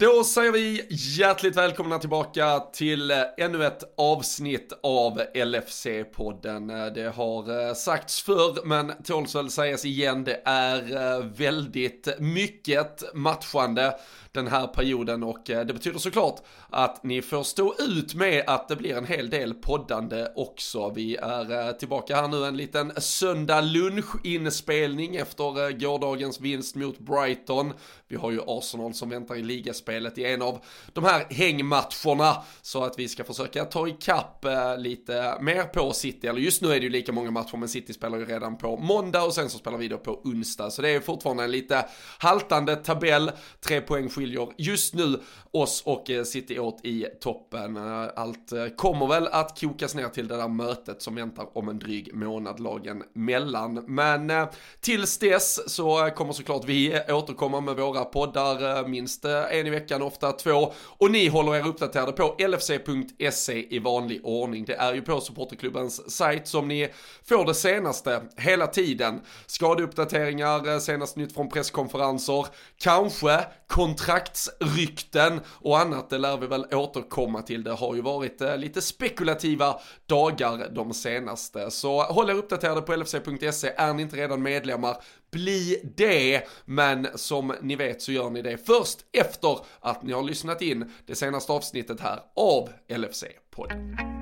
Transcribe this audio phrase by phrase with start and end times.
[0.00, 6.90] Då säger vi hjärtligt välkomna tillbaka till ännu ett avsnitt av LFC-podden.
[6.94, 13.14] Det har eh, sagts förr, men tåls väl sägas igen, det är eh, väldigt mycket
[13.14, 13.94] matchande
[14.32, 16.40] den här perioden och eh, det betyder såklart
[16.70, 20.90] att ni får stå ut med att det blir en hel del poddande också.
[20.90, 27.72] Vi är tillbaka här nu en liten söndag lunch-inspelning efter gårdagens vinst mot Brighton.
[28.10, 32.84] Vi har ju Arsenal som väntar i ligaspelet i en av de här hängmatcherna så
[32.84, 36.26] att vi ska försöka ta ikapp eh, lite mer på City.
[36.26, 38.76] Eller just nu är det ju lika många matcher men City spelar ju redan på
[38.76, 40.70] måndag och sen så spelar vi då på onsdag.
[40.70, 41.86] Så det är fortfarande en lite
[42.18, 43.30] haltande tabell.
[43.60, 45.20] Tre poäng skiljer just nu
[45.50, 47.76] oss och eh, City åt i toppen.
[47.76, 51.78] Eh, allt kommer väl att kokas ner till det där mötet som väntar om en
[51.78, 53.84] dryg månad lagen mellan.
[53.86, 54.46] Men
[54.80, 59.70] tills dess så kommer såklart vi återkomma med våra poddar eh, minst eh, en i
[59.70, 60.72] veckan, ofta två.
[60.98, 64.64] Och ni håller er uppdaterade på lfc.se i vanlig ordning.
[64.64, 66.88] Det är ju på supporterklubbens sajt som ni
[67.28, 69.20] får det senaste hela tiden.
[69.46, 72.46] Skadeuppdateringar, eh, senast nytt från presskonferenser,
[72.78, 77.64] kanske kontraktsrykten och annat, det lär vi väl återkomma till.
[77.64, 81.70] Det har ju varit lite spekulativa dagar de senaste.
[81.70, 84.96] Så håll er uppdaterade på lfc.se, är ni inte redan medlemmar,
[85.32, 86.42] bli det.
[86.64, 90.92] Men som ni vet så gör ni det först efter att ni har lyssnat in
[91.06, 94.19] det senaste avsnittet här av LFC-podden.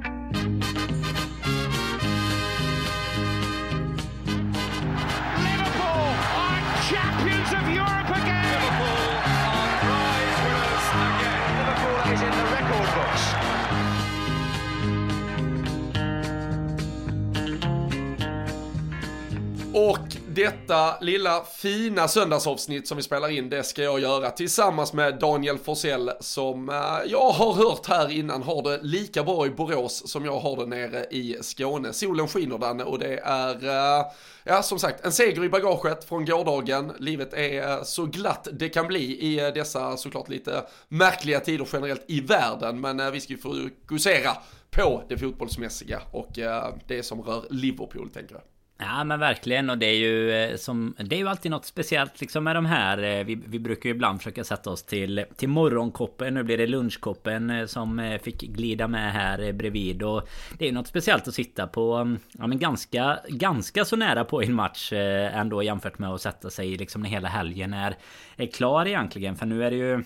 [20.39, 25.59] Detta lilla fina söndagsavsnitt som vi spelar in, det ska jag göra tillsammans med Daniel
[25.59, 26.75] Forsell som eh,
[27.07, 30.67] jag har hört här innan har det lika bra i Borås som jag har det
[30.67, 31.93] nere i Skåne.
[31.93, 34.07] Solen skiner där och det är, eh,
[34.45, 36.93] ja som sagt, en seger i bagaget från gårdagen.
[36.99, 42.05] Livet är eh, så glatt det kan bli i dessa såklart lite märkliga tider generellt
[42.09, 44.31] i världen, men vi ska ju fokusera
[44.71, 46.39] på det fotbollsmässiga och
[46.87, 48.43] det som rör Liverpool tänker jag.
[48.81, 49.71] Ja men verkligen.
[49.71, 52.67] Och det är ju eh, som Det är ju alltid något speciellt liksom med de
[52.67, 56.35] här eh, Vi, vi brukar ju ibland försöka sätta oss till Till morgonkoppen.
[56.35, 60.03] Nu blir det lunchkoppen eh, Som fick glida med här bredvid.
[60.03, 60.29] Och
[60.59, 64.25] Det är ju något speciellt att sitta på mm, Ja men ganska Ganska så nära
[64.25, 67.97] på en match Ändå jämfört med att sätta sig liksom när hela helgen är
[68.37, 69.37] Är klar egentligen.
[69.37, 70.05] För nu är det ju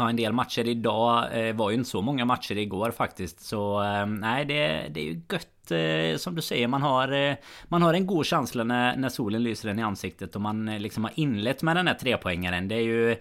[0.00, 3.40] Ja, en del matcher idag eh, var ju inte så många matcher igår faktiskt.
[3.40, 7.34] Så eh, nej, det, det är ju gött eh, som du säger, man har, eh,
[7.68, 10.78] man har en god känsla när, när solen lyser en i ansiktet och man eh,
[10.78, 12.68] liksom har inlett med den här trepoängaren.
[12.68, 13.16] Det är ju...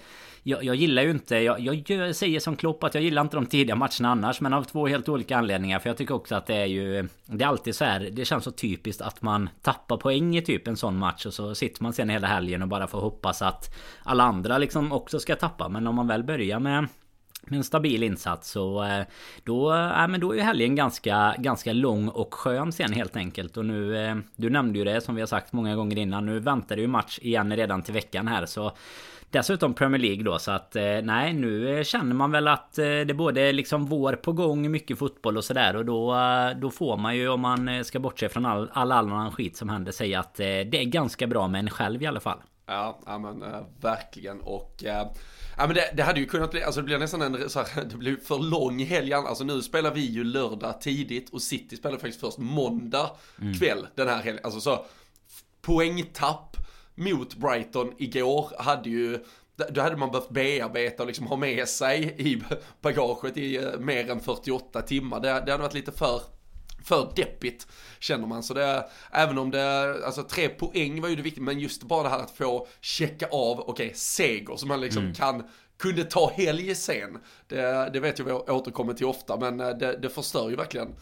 [0.49, 3.45] Jag, jag gillar ju inte, jag, jag, säger som Klopp att jag gillar inte de
[3.45, 5.79] tidiga matcherna annars Men av två helt olika anledningar.
[5.79, 8.43] För jag tycker också att det är ju Det är alltid så här Det känns
[8.43, 11.93] så typiskt att man tappar poäng i typ en sån match Och så sitter man
[11.93, 15.69] sen hela helgen och bara får hoppas att Alla andra liksom också ska tappa.
[15.69, 16.87] Men om man väl börjar med
[17.41, 19.03] med en stabil insats så eh,
[19.43, 23.57] då, ja, men då är ju helgen ganska, ganska lång och skön sen helt enkelt.
[23.57, 26.25] Och nu, eh, du nämnde ju det som vi har sagt många gånger innan.
[26.25, 28.71] Nu väntar det ju match igen redan till veckan här så
[29.31, 33.51] Dessutom Premier League då så att nej nu känner man väl att det är både
[33.51, 36.15] liksom vår på gång mycket fotboll och sådär och då
[36.61, 39.91] Då får man ju om man ska bortse från all, all annan skit som händer
[39.91, 42.39] säga att det är ganska bra med en själv i alla fall.
[42.69, 45.07] Ja, ja men äh, verkligen och äh
[45.57, 47.83] Ja men det, det, hade ju kunnat bli, alltså det blir nästan en, så här,
[47.89, 49.13] det blir för lång helg.
[49.13, 53.53] Alltså nu spelar vi ju lördag tidigt och City spelar faktiskt först måndag mm.
[53.53, 54.43] kväll den här helgen.
[54.43, 54.85] Alltså så,
[55.61, 56.57] poängtapp
[56.95, 59.19] mot Brighton igår hade ju,
[59.69, 62.43] då hade man behövt bearbeta och liksom ha med sig i
[62.81, 65.19] bagaget i eh, mer än 48 timmar.
[65.19, 66.21] Det, det hade varit lite för
[66.83, 67.67] för deppigt
[67.99, 68.43] känner man.
[68.43, 72.03] Så det, även om det, alltså tre poäng var ju det viktiga, men just bara
[72.03, 75.13] det här att få checka av, okej, okay, seger, så man liksom mm.
[75.13, 75.43] kan
[75.79, 77.17] kunde ta helg sen.
[77.47, 80.95] Det, det vet jag vi återkommer till ofta, men eh, det, det förstör ju verkligen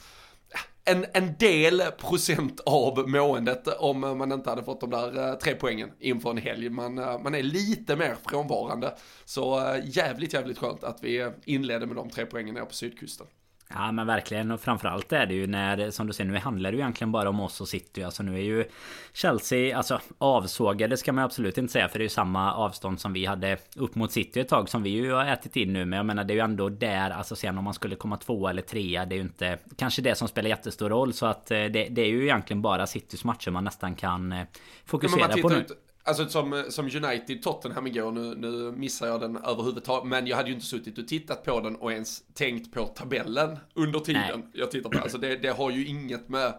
[0.85, 5.55] en, en del procent av måendet om man inte hade fått de där eh, tre
[5.55, 6.69] poängen inför en helg.
[6.69, 8.95] Man, eh, man är lite mer frånvarande.
[9.25, 13.27] Så jävligt, jävligt skönt att vi inledde med de tre poängen nere på sydkusten.
[13.69, 14.51] Ja men verkligen.
[14.51, 17.29] Och framförallt är det ju när som du säger nu handlar det ju egentligen bara
[17.29, 18.03] om oss och City.
[18.03, 18.65] Alltså nu är ju
[19.13, 23.13] Chelsea alltså avsågade ska man absolut inte säga för det är ju samma avstånd som
[23.13, 25.97] vi hade upp mot City ett tag som vi ju har ätit in nu men
[25.97, 28.61] jag menar det är ju ändå där alltså sen om man skulle komma två eller
[28.61, 31.13] trea det är ju inte kanske det som spelar jättestor roll.
[31.13, 34.43] Så att eh, det, det är ju egentligen bara Citys matcher man nästan kan eh,
[34.85, 35.55] fokusera på nu.
[35.55, 40.37] Ut Alltså som, som United Tottenham igår, nu, nu missar jag den överhuvudtaget, men jag
[40.37, 44.39] hade ju inte suttit och tittat på den och ens tänkt på tabellen under tiden
[44.39, 44.49] Nej.
[44.53, 46.53] jag tittar på Alltså det, det har ju inget med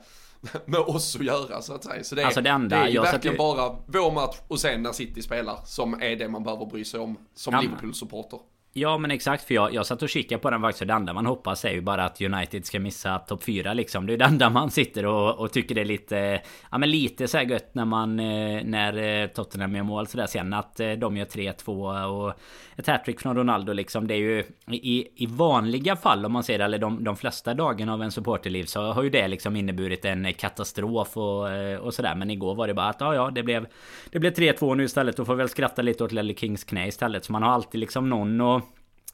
[0.64, 2.04] med oss att göra så att säga.
[2.04, 3.38] Så det, alltså det, enda, det är ju verkligen ju...
[3.38, 7.00] bara vår match och sen när City spelar som är det man behöver bry sig
[7.00, 8.40] om som ja, Liverpool-supporter.
[8.78, 11.26] Ja men exakt för jag, jag satt och kikade på den faktiskt det enda man
[11.26, 14.06] hoppas är ju bara att United ska missa topp 4 liksom.
[14.06, 16.40] Det är det enda man sitter och, och tycker det är lite
[16.70, 20.52] Ja men lite så gött när man eh, När eh, Tottenham gör mål sådär sen
[20.52, 22.34] att eh, de gör 3-2 och
[22.76, 24.06] Ett hattrick från Ronaldo liksom.
[24.06, 27.54] Det är ju i, i vanliga fall om man ser det eller de, de flesta
[27.54, 31.48] dagarna av en supporterliv så har ju det liksom inneburit en katastrof och,
[31.80, 32.14] och sådär.
[32.14, 33.66] Men igår var det bara att ja ja det blev
[34.10, 36.88] Det blev 3-2 nu istället Då får vi väl skratta lite åt Lelle Kings knä
[36.88, 37.24] istället.
[37.24, 38.62] Så man har alltid liksom någon och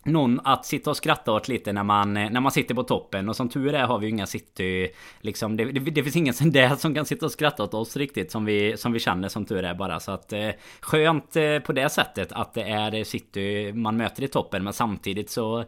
[0.04, 3.28] någon att sitta och skratta åt lite när man, eh, när man sitter på toppen.
[3.28, 4.90] Och som tur är har vi ju inga city...
[5.20, 7.96] Liksom, det, det, det finns ingen som där som kan sitta och skratta åt oss
[7.96, 8.30] riktigt.
[8.30, 10.00] Som vi, som vi känner som tur är bara.
[10.00, 14.28] Så att eh, skönt eh, på det sättet att det är city man möter i
[14.28, 14.64] toppen.
[14.64, 15.64] Men samtidigt så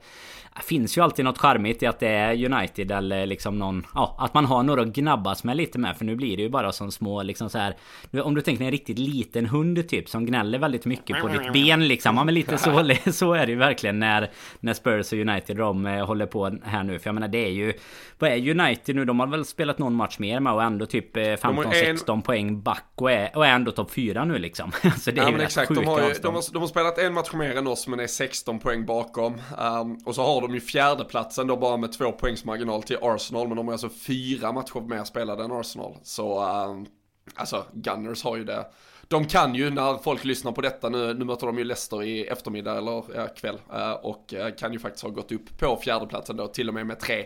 [0.63, 3.87] finns ju alltid något charmigt i att det är United eller liksom någon...
[3.95, 5.97] Ja, att man har några att gnabbas med lite med.
[5.97, 7.77] För nu blir det ju bara som små liksom så här...
[8.23, 11.89] Om du tänker en riktigt liten hund typ som gnäller väldigt mycket på ditt ben
[11.89, 12.17] liksom.
[12.17, 14.31] Ja men lite så, så är det ju verkligen när,
[14.61, 16.99] när Spurs och United de eh, håller på här nu.
[16.99, 17.73] För jag menar det är ju...
[18.19, 19.05] Vad är United nu?
[19.05, 22.23] De har väl spelat någon match mer med och ändå typ 15-16 en...
[22.23, 24.73] poäng back och är, och är ändå topp 4 nu liksom.
[24.99, 25.75] så det är ja, ju men exakt.
[25.75, 28.07] De har, ju, de, har, de har spelat en match mer än oss men är
[28.07, 29.35] 16 poäng bakom.
[29.59, 32.99] Um, och så har de de ju fjärdeplatsen då bara med två poängs marginal till
[33.03, 33.49] Arsenal.
[33.49, 35.97] Men de har alltså fyra matcher mer spelade än Arsenal.
[36.03, 36.87] Så um,
[37.35, 38.67] alltså Gunners har ju det.
[39.09, 42.27] De kan ju när folk lyssnar på detta nu, nu möter de ju Leicester i
[42.27, 43.59] eftermiddag eller ja, kväll.
[43.75, 46.87] Uh, och uh, kan ju faktiskt ha gått upp på fjärdeplatsen då till och med
[46.87, 47.25] med tre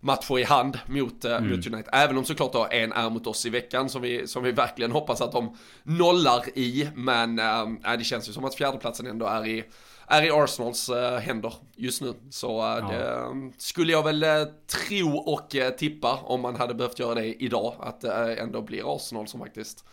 [0.00, 1.50] matcher i hand mot, uh, mm.
[1.50, 1.88] mot United.
[1.92, 4.92] Även om såklart då en är mot oss i veckan som vi, som vi verkligen
[4.92, 6.88] hoppas att de nollar i.
[6.94, 9.64] Men äh, det känns ju som att fjärdeplatsen ändå är i
[10.06, 12.14] är i Arsenals äh, händer just nu.
[12.30, 12.88] Så äh, ja.
[12.90, 17.74] det äh, skulle jag väl tro och tippa om man hade behövt göra det idag.
[17.80, 19.84] Att det ändå blir Arsenal som faktiskt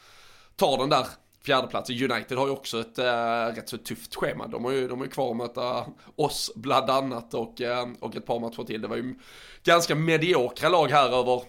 [0.55, 1.07] tar den där
[1.45, 2.11] fjärdeplatsen.
[2.11, 4.47] United har ju också ett äh, rätt så tufft schema.
[4.47, 5.85] De har ju, de har ju kvar att möta
[6.15, 8.81] oss bland annat och, äh, och ett par matcher till.
[8.81, 9.15] Det var ju
[9.63, 11.41] ganska mediokra lag här över,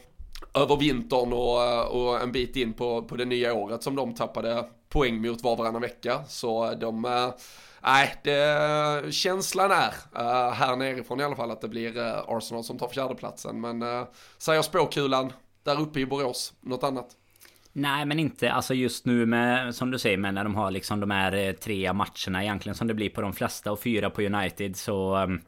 [0.55, 4.15] över vintern och, eh, och en bit in på, på det nya året som de
[4.15, 6.25] tappade poäng mot var varannan vecka.
[6.29, 7.31] Så de äh,
[7.87, 12.65] Nej, det, känslan är uh, här nerifrån i alla fall att det blir uh, Arsenal
[12.65, 13.61] som tar fjärdeplatsen.
[13.61, 14.05] Men uh,
[14.39, 15.33] säger spåkulan
[15.63, 17.07] där uppe i Borås, något annat?
[17.77, 21.01] Nej men inte alltså just nu med som du säger med när de har liksom
[21.01, 24.23] de här eh, tre matcherna egentligen som det blir på de flesta och fyra på
[24.23, 25.41] United så um,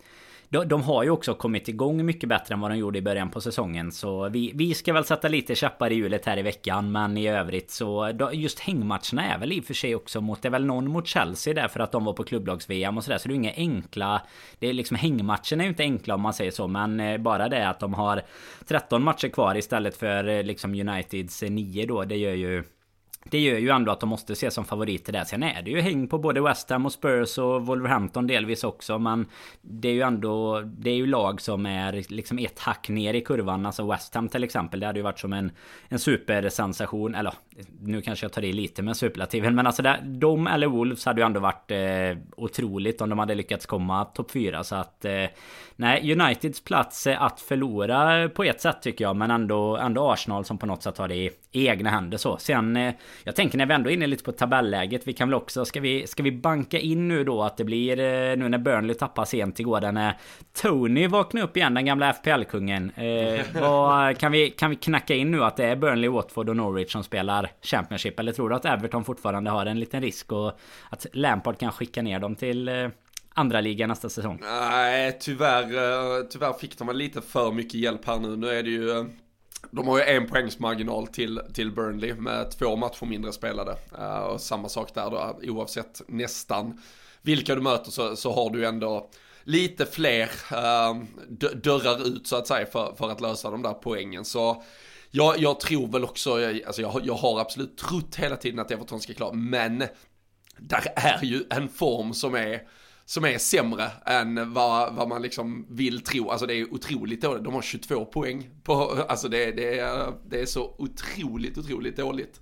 [0.49, 3.31] de, de har ju också kommit igång mycket bättre än vad de gjorde i början
[3.31, 3.93] på säsongen.
[3.93, 6.93] Så vi, vi ska väl sätta lite käppar i hjulet här i veckan.
[6.93, 10.49] Men i övrigt så just hängmatcherna är väl i och för sig också mot, det
[10.49, 13.19] är väl någon mot Chelsea där för att de var på klubblags-VM och sådär.
[13.19, 14.23] Så det är inga enkla,
[14.59, 16.67] det är liksom hängmatcherna är ju inte enkla om man säger så.
[16.67, 18.23] Men eh, bara det att de har
[18.67, 22.05] 13 matcher kvar istället för eh, liksom Uniteds 9 då.
[22.05, 22.65] Det gör ju
[23.31, 25.25] det gör ju ändå att de måste ses som favoriter där.
[25.25, 28.99] Sen är det ju häng på både West Ham och Spurs och Wolverhampton delvis också.
[28.99, 29.27] Men
[29.61, 30.61] det är ju ändå...
[30.61, 33.67] Det är ju lag som är liksom ett hack ner i kurvan.
[33.67, 34.81] Alltså West Ham till exempel.
[34.81, 35.51] Det hade ju varit som en,
[35.89, 37.15] en supersensation.
[37.15, 37.33] Eller
[37.81, 39.55] nu kanske jag tar i lite med superlativen.
[39.55, 43.35] Men alltså där, de eller Wolves hade ju ändå varit eh, otroligt om de hade
[43.35, 44.65] lyckats komma topp 4.
[44.65, 45.05] Så att...
[45.05, 45.25] Eh,
[45.77, 49.17] nej, Uniteds plats att förlora på ett sätt tycker jag.
[49.17, 52.37] Men ändå, ändå Arsenal som på något sätt har det i egna händer så.
[52.37, 52.77] Sen...
[52.77, 52.95] Eh,
[53.25, 55.03] jag tänker när vi ändå är inne lite på tabelläget.
[55.05, 58.01] Vi kan väl också, ska vi, ska vi banka in nu då att det blir
[58.01, 59.81] eh, nu när Burnley tappar sent igår.
[59.81, 60.19] Där när
[60.63, 62.91] Tony vaknar upp igen, den gamla FPL-kungen.
[62.91, 66.93] Eh, kan, vi, kan vi knacka in nu att det är Burnley, Watford och Norwich
[66.93, 68.21] som spelar Championship?
[68.21, 70.59] Eller tror du att Everton fortfarande har en liten risk och
[70.91, 72.89] att Lampard kan skicka ner dem till eh,
[73.35, 74.39] andra liga nästa säsong?
[74.43, 78.37] Nej, tyvärr, eh, tyvärr fick de lite för mycket hjälp här nu.
[78.37, 79.07] Nu är det ju
[79.71, 83.77] de har ju en poängs marginal till, till Burnley med två matcher mindre spelade.
[83.99, 86.81] Uh, och samma sak där då, oavsett nästan
[87.23, 89.11] vilka du möter så, så har du ändå
[89.45, 91.03] lite fler uh,
[91.63, 94.25] dörrar ut så att säga för, för att lösa de där poängen.
[94.25, 94.63] Så
[95.11, 96.31] jag, jag tror väl också,
[96.67, 99.79] alltså jag, jag har absolut trott hela tiden att Everton ska klara, men
[100.59, 102.63] där är ju en form som är
[103.09, 106.31] som är sämre än vad, vad man liksom vill tro.
[106.31, 107.45] Alltså det är otroligt dåligt.
[107.45, 112.41] De har 22 poäng på, alltså det, det, är, det är så otroligt, otroligt dåligt.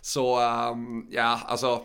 [0.00, 0.40] Så
[0.70, 1.82] um, ja, alltså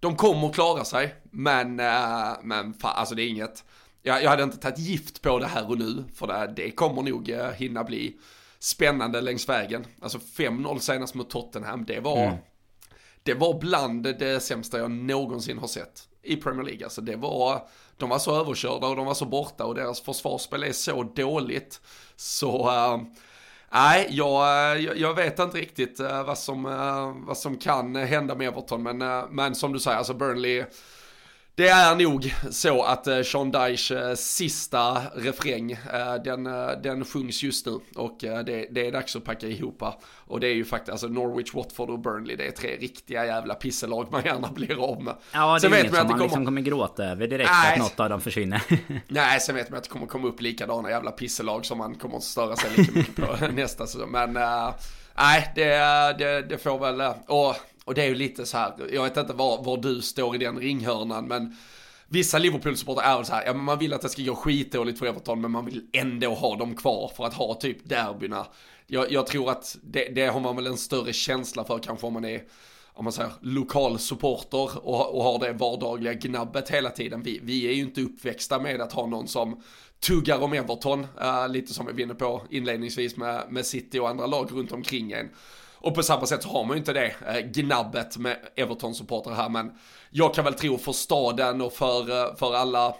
[0.00, 3.64] de kommer klara sig, men, uh, men fa, alltså det är inget,
[4.02, 7.02] jag, jag hade inte tagit gift på det här och nu, för det, det kommer
[7.02, 8.16] nog uh, hinna bli
[8.58, 9.86] spännande längs vägen.
[10.00, 12.38] Alltså 5-0 senast mot Tottenham, det var, mm
[13.22, 16.84] det var bland det sämsta jag någonsin har sett i Premier League.
[16.84, 17.62] Alltså det var,
[17.96, 21.80] de var så överkörda och de var så borta och deras försvarsspel är så dåligt.
[22.16, 23.00] Så, äh,
[23.72, 26.62] nej, eh, jag, jag vet inte riktigt eh, vad, som,
[27.26, 28.98] vad som kan hända med Everton, men,
[29.30, 30.64] men som du säger, alltså Burnley
[31.58, 36.44] det är nog så att eh, Sean Dyche eh, sista refräng, eh, den,
[36.82, 39.82] den sjungs just nu och det, det, är dags att packa ihop.
[40.14, 43.54] Och det är ju faktiskt, alltså Norwich, Watford och Burnley, det är tre riktiga jävla
[43.54, 45.14] pisselag man gärna blir av med.
[45.32, 46.24] Ja, det sen är inget som man kommer...
[46.24, 47.72] liksom kommer gråta över direkt Nej.
[47.72, 48.62] att något av dem försvinner.
[49.08, 52.16] Nej, sen vet man att det kommer komma upp likadana jävla pisselag som man kommer
[52.16, 54.10] att störa sig lika mycket på nästa säsong.
[54.10, 54.32] Men
[55.16, 55.68] nej, det,
[56.18, 57.56] det, det får väl, och
[57.88, 60.38] och det är ju lite så här, jag vet inte var, var du står i
[60.38, 61.56] den ringhörnan, men
[62.08, 65.06] Vissa Liverpool-supportrar är väl så här, ja man vill att det ska gå skitdåligt för
[65.06, 68.46] Everton, men man vill ändå ha dem kvar för att ha typ derbyna.
[68.86, 72.12] Jag, jag tror att det, det, har man väl en större känsla för kanske om
[72.12, 72.42] man är,
[72.92, 77.22] om man säger lokal supporter och, och har det vardagliga gnabbet hela tiden.
[77.22, 79.62] Vi, vi är ju inte uppväxta med att ha någon som
[80.00, 84.08] tuggar om Everton, äh, lite som vi var inne på inledningsvis med, med City och
[84.08, 85.28] andra lag runt omkring en.
[85.80, 89.48] Och på samma sätt så har man ju inte det eh, gnabbet med Everton-supportrar här,
[89.48, 89.72] men
[90.10, 92.94] jag kan väl tro för staden och för, eh, för alla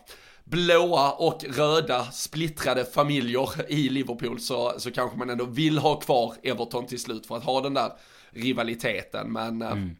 [0.45, 6.35] blåa och röda splittrade familjer i Liverpool så, så kanske man ändå vill ha kvar
[6.43, 7.93] Everton till slut för att ha den där
[8.31, 9.33] rivaliteten.
[9.33, 9.97] Men eh, mm.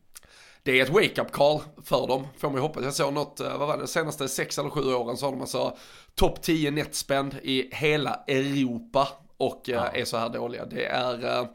[0.63, 2.85] det är ett wake-up call för dem, får man ju hoppas.
[2.85, 5.41] Jag såg något, vad var det, de senaste sex eller sju åren så har de
[5.41, 5.77] alltså
[6.15, 9.87] topp 10 netspend i hela Europa och ja.
[9.87, 10.67] är så här dåliga.
[10.67, 11.49] Det är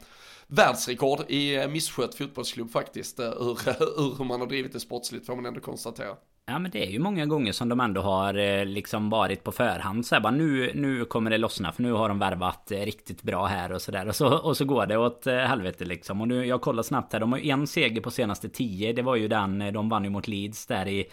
[0.48, 3.18] världsrekord i eh, misskött fotbollsklubb faktiskt.
[3.18, 3.58] Eh, ur,
[3.98, 6.16] ur hur man har drivit det sportsligt får man ändå konstatera.
[6.46, 9.52] Ja men det är ju många gånger som de ändå har eh, liksom varit på
[9.52, 12.78] förhand så här, bara, nu, nu kommer det lossna för nu har de värvat eh,
[12.78, 16.20] riktigt bra här och sådär och så, och så går det åt eh, helvete liksom
[16.20, 19.02] och nu jag kollar snabbt här de har ju en seger på senaste tio det
[19.02, 21.06] var ju den de vann ju mot Leeds där i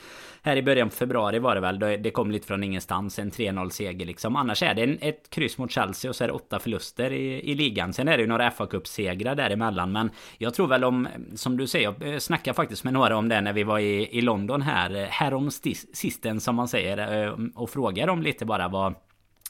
[0.44, 1.80] här i början på februari var det väl.
[1.80, 3.20] Det kom lite från ingenstans.
[3.20, 4.36] En 3-0 seger liksom.
[4.36, 7.52] Annars är det en, ett kryss mot Chelsea och så är det åtta förluster i,
[7.52, 7.94] i ligan.
[7.94, 9.92] Sen är det ju några fa segrar däremellan.
[9.92, 13.42] Men jag tror väl om, som du säger, jag snackade faktiskt med några om det
[13.42, 15.08] när vi var i, i London här.
[15.22, 15.51] Härom
[15.94, 17.25] sisten som man säger.
[17.25, 18.96] Eh, och frågar dem lite bara vad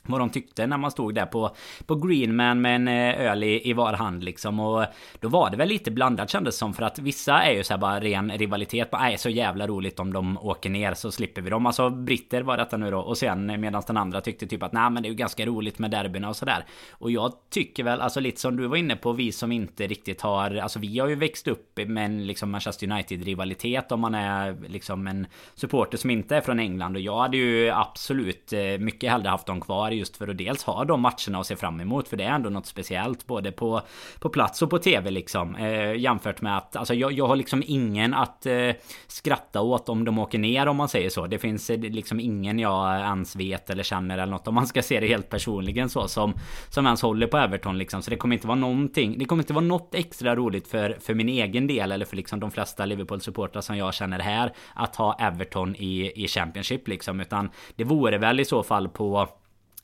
[0.04, 1.56] vad de tyckte när man stod där på,
[1.86, 4.60] på Greenman med en eh, öl i, i var hand liksom.
[4.60, 4.86] Och
[5.20, 6.74] då var det väl lite blandat kändes som.
[6.74, 8.90] För att vissa är ju så här bara ren rivalitet.
[8.92, 11.66] Nej, så jävla roligt om de åker ner så slipper vi dem.
[11.66, 13.00] Alltså britter var detta nu då.
[13.00, 15.46] Och sen eh, medan den andra tyckte typ att nej men det är ju ganska
[15.46, 16.66] roligt med derbyna och sådär.
[16.92, 20.22] Och jag tycker väl, alltså lite som du var inne på, vi som inte riktigt
[20.22, 20.56] har...
[20.56, 25.08] Alltså vi har ju växt upp med en liksom Manchester United-rivalitet om man är liksom
[25.08, 26.96] en supporter som inte är från England.
[26.96, 30.64] Och jag hade ju absolut eh, mycket hellre haft dem kvar just för att dels
[30.64, 32.08] ha de matcherna att se fram emot.
[32.08, 33.82] För det är ändå något speciellt både på,
[34.20, 35.56] på plats och på tv liksom.
[35.56, 38.70] Eh, jämfört med att, alltså jag, jag har liksom ingen att eh,
[39.08, 41.28] skratta åt om de åker ner om man säger så.
[41.28, 44.82] Det finns eh, liksom ingen jag ens vet eller känner eller något om man ska
[44.82, 46.34] se det helt personligen så som,
[46.70, 48.02] som ens håller på Everton liksom.
[48.02, 49.18] Så det kommer inte vara någonting.
[49.18, 52.40] Det kommer inte vara något extra roligt för, för min egen del eller för liksom
[52.40, 57.20] de flesta Liverpool-supportrar som jag känner här att ha Everton i, i Championship liksom.
[57.20, 59.28] Utan det vore väl i så fall på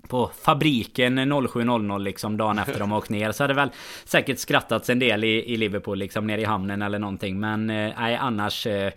[0.08, 3.70] på fabriken 07.00 liksom dagen efter de åkt ner så hade väl
[4.06, 7.40] säkert skrattats en del i, i Liverpool liksom nere i hamnen eller någonting.
[7.40, 8.92] Men eh, nej annars eh,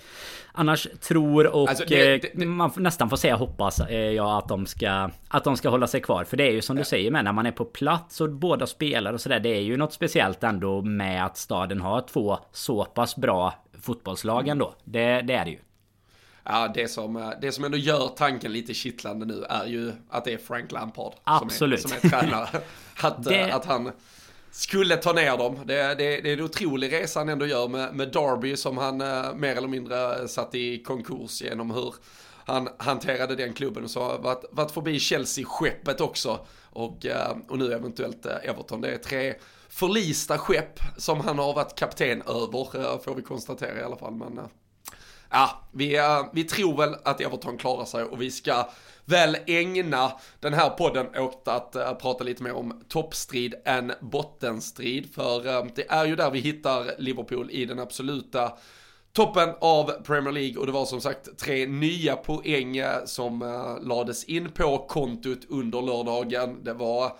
[0.53, 4.49] Annars tror och alltså det, eh, det, man nästan får säga hoppas eh, jag att
[4.49, 6.25] de ska Att de ska hålla sig kvar.
[6.25, 6.81] För det är ju som ja.
[6.81, 9.61] du säger med när man är på plats och båda spelar och sådär Det är
[9.61, 14.75] ju något speciellt ändå med att staden har två så pass bra fotbollslag ändå.
[14.85, 15.59] Det, det är det ju
[16.53, 20.25] Ja, det som, eh, det som ändå gör tanken lite kittlande nu är ju att
[20.25, 21.81] det är Frank Lampard Absolut.
[21.81, 22.49] Som, är, som är tränare.
[23.03, 23.51] Att, det...
[23.53, 23.93] att han
[24.51, 25.59] skulle ta ner dem.
[25.65, 29.01] Det, det, det är en otrolig resa han ändå gör med, med Derby som han
[29.01, 31.95] eh, mer eller mindre satt i konkurs genom hur
[32.45, 36.47] han hanterade den klubben och så har varit, varit förbi Chelsea-skeppet också.
[36.71, 38.81] Och, eh, och nu eventuellt Everton.
[38.81, 39.35] Det är tre
[39.69, 44.15] förlista skepp som han har varit kapten över, får vi konstatera i alla fall.
[44.15, 44.41] Men
[45.31, 48.69] ja, vi, eh, vi tror väl att Everton klarar sig och vi ska
[49.05, 55.15] väl ägna den här podden åt att uh, prata lite mer om toppstrid än bottenstrid.
[55.15, 58.53] För uh, det är ju där vi hittar Liverpool i den absoluta
[59.13, 64.25] toppen av Premier League och det var som sagt tre nya poäng som uh, lades
[64.25, 66.65] in på kontot under lördagen.
[66.65, 67.13] Det var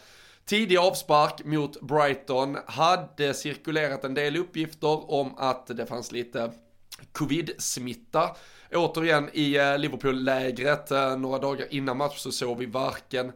[0.45, 6.51] tidig avspark mot Brighton, hade cirkulerat en del uppgifter om att det fanns lite
[7.13, 8.37] covid-smitta.
[8.75, 13.33] Återigen i eh, Liverpool-lägret, eh, några dagar innan match så såg vi varken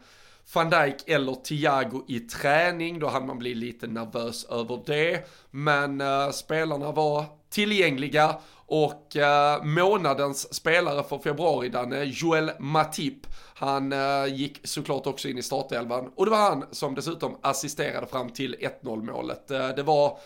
[0.53, 5.27] van Dijk eller Thiago i träning, då hann man bli lite nervös över det.
[5.51, 13.27] Men uh, spelarna var tillgängliga och uh, månadens spelare för februari, Danne, Joel Matip.
[13.55, 18.07] Han uh, gick såklart också in i startelvan och det var han som dessutom assisterade
[18.07, 19.51] fram till 1-0 målet.
[19.51, 20.19] Uh, det var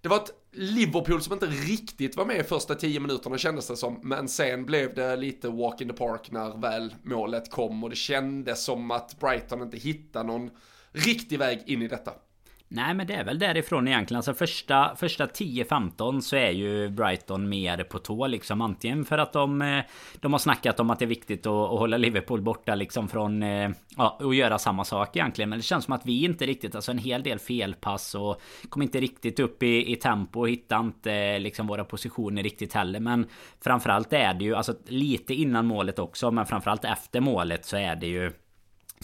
[0.00, 3.76] det var ett Liverpool som inte riktigt var med i första tio minuterna kändes det
[3.76, 7.90] som, men sen blev det lite walk in the park när väl målet kom och
[7.90, 10.50] det kändes som att Brighton inte hittade någon
[10.92, 12.12] riktig väg in i detta.
[12.72, 14.16] Nej men det är väl därifrån egentligen.
[14.16, 18.60] Alltså första, första 10-15 så är ju Brighton mer på tå liksom.
[18.60, 19.84] Antingen för att de, eh,
[20.20, 23.42] de har snackat om att det är viktigt att, att hålla Liverpool borta liksom från...
[23.42, 25.48] Eh, ja, och göra samma sak egentligen.
[25.48, 26.74] Men det känns som att vi inte riktigt...
[26.74, 30.80] Alltså en hel del felpass och kom inte riktigt upp i, i tempo och hittade
[30.80, 33.00] inte eh, liksom våra positioner riktigt heller.
[33.00, 33.26] Men
[33.64, 34.54] framförallt är det ju...
[34.54, 36.30] Alltså lite innan målet också.
[36.30, 38.32] Men framförallt efter målet så är det ju...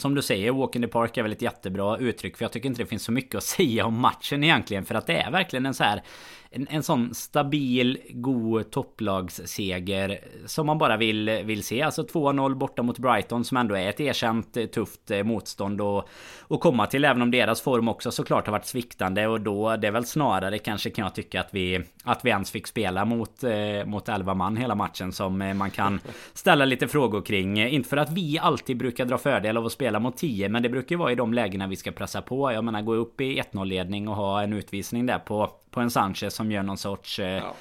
[0.01, 2.69] Som du säger, Walk in the Park är väl ett jättebra uttryck för jag tycker
[2.69, 5.67] inte det finns så mycket att säga om matchen egentligen för att det är verkligen
[5.67, 6.03] en så här
[6.51, 11.83] en, en sån stabil, god topplagsseger som man bara vill, vill se.
[11.83, 16.09] Alltså 2-0 borta mot Brighton som ändå är ett erkänt tufft motstånd och,
[16.41, 17.05] och komma till.
[17.05, 20.59] Även om deras form också såklart har varit sviktande och då det är väl snarare
[20.59, 24.35] kanske kan jag tycka att vi att vi ens fick spela mot, eh, mot 11
[24.35, 26.01] man hela matchen som eh, man kan
[26.33, 27.59] ställa lite frågor kring.
[27.59, 30.69] Inte för att vi alltid brukar dra fördel av att spela mot 10 men det
[30.69, 32.53] brukar ju vara i de lägena vi ska pressa på.
[32.53, 35.91] Jag menar gå upp i 1-0 ledning och ha en utvisning där på på en
[35.91, 37.55] Sanchez som gör någon sorts eh, ja.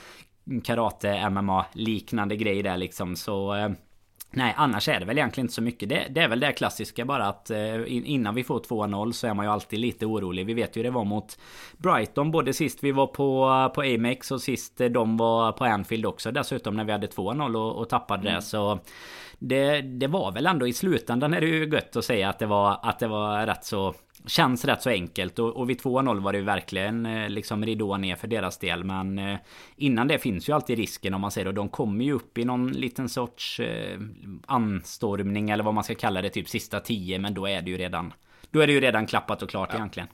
[0.64, 3.16] karate MMA liknande grej där liksom.
[3.16, 3.70] Så eh,
[4.32, 5.90] Nej annars är det väl egentligen inte så mycket.
[5.90, 9.34] Det, det är väl det klassiska bara att eh, innan vi får 2-0 så är
[9.34, 10.46] man ju alltid lite orolig.
[10.46, 11.40] Vi vet ju det var mot
[11.78, 16.32] Brighton både sist vi var på, på Amex och sist de var på Anfield också.
[16.32, 18.36] Dessutom när vi hade 2-0 och, och tappade mm.
[18.36, 18.80] det så
[19.40, 22.46] det, det var väl ändå i slutändan är det ju gött att säga att det
[22.46, 23.94] var, att det var rätt så
[24.28, 25.40] Känns rätt så enkelt.
[25.40, 28.84] Och, och vid 2-0 var det ju verkligen eh, liksom ridå ner för deras del.
[28.84, 29.38] Men eh,
[29.76, 32.46] Innan det finns ju alltid risken om man säger och de kommer ju upp i
[32.46, 34.00] någon liten sorts eh,
[34.46, 37.78] anstormning eller vad man ska kalla det typ sista 10 men då är det ju
[37.78, 38.14] redan
[38.52, 39.76] Då är det ju redan klappat och klart ja.
[39.76, 40.10] egentligen.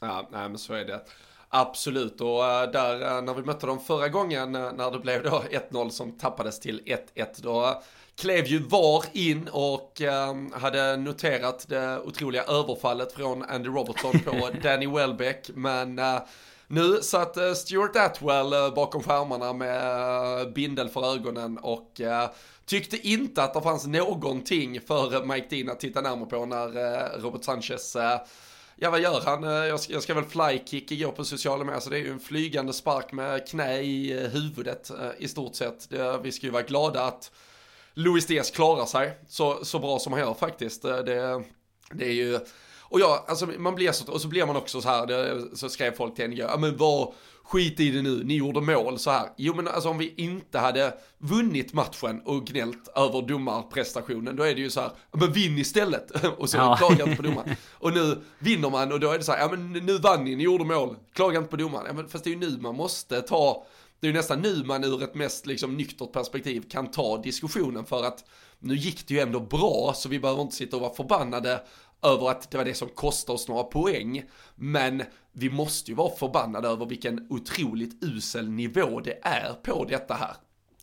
[0.00, 1.00] Ja, nej men så är det.
[1.48, 2.42] Absolut, och
[2.72, 6.80] där när vi mötte dem förra gången när det blev då 1-0 som tappades till
[7.14, 7.82] 1-1 då
[8.18, 14.48] klev ju VAR in och eh, hade noterat det otroliga överfallet från Andy Robertson på
[14.62, 15.50] Danny Welbeck.
[15.54, 16.18] Men eh,
[16.66, 22.00] nu satt eh, Stuart Atwell eh, bakom skärmarna med bindel för ögonen och
[22.66, 27.44] tyckte inte att det fanns någonting för Mike Dean att titta närmare på när Robert
[27.44, 27.96] Sanchez
[28.80, 29.42] Ja vad gör han?
[29.42, 32.20] Jag ska, jag ska väl flykick igår på sociala medier så det är ju en
[32.20, 35.88] flygande spark med knä i huvudet i stort sett.
[36.22, 37.30] Vi ska ju vara glada att
[37.98, 40.84] Louis Diaz klarar sig så, så bra som han gör faktiskt.
[40.84, 41.42] Eh, det,
[41.92, 42.38] det är ju,
[42.80, 45.68] och ja, alltså man blir så, och så blir man också så här, det, så
[45.68, 47.12] skrev folk till en, ja men vad,
[47.48, 49.28] skit i det nu, ni gjorde mål så här.
[49.36, 54.54] Jo men alltså om vi inte hade vunnit matchen och gnällt över domarprestationen, då är
[54.54, 56.24] det ju så här, men vinn istället.
[56.38, 56.76] och så ja.
[56.76, 57.56] klagar inte på domaren.
[57.72, 60.36] Och nu vinner man och då är det så här, ja men nu vann ni,
[60.36, 61.84] ni gjorde mål, klaga inte på domaren.
[61.86, 63.66] Ja, men fast det är ju nu man måste ta
[64.00, 67.84] det är ju nästan nu man ur ett mest liksom nyktert perspektiv kan ta diskussionen
[67.84, 68.24] för att
[68.58, 71.60] nu gick det ju ändå bra så vi behöver inte sitta och vara förbannade
[72.02, 74.24] över att det var det som kostade oss några poäng.
[74.54, 80.14] Men vi måste ju vara förbannade över vilken otroligt usel nivå det är på detta
[80.14, 80.36] här.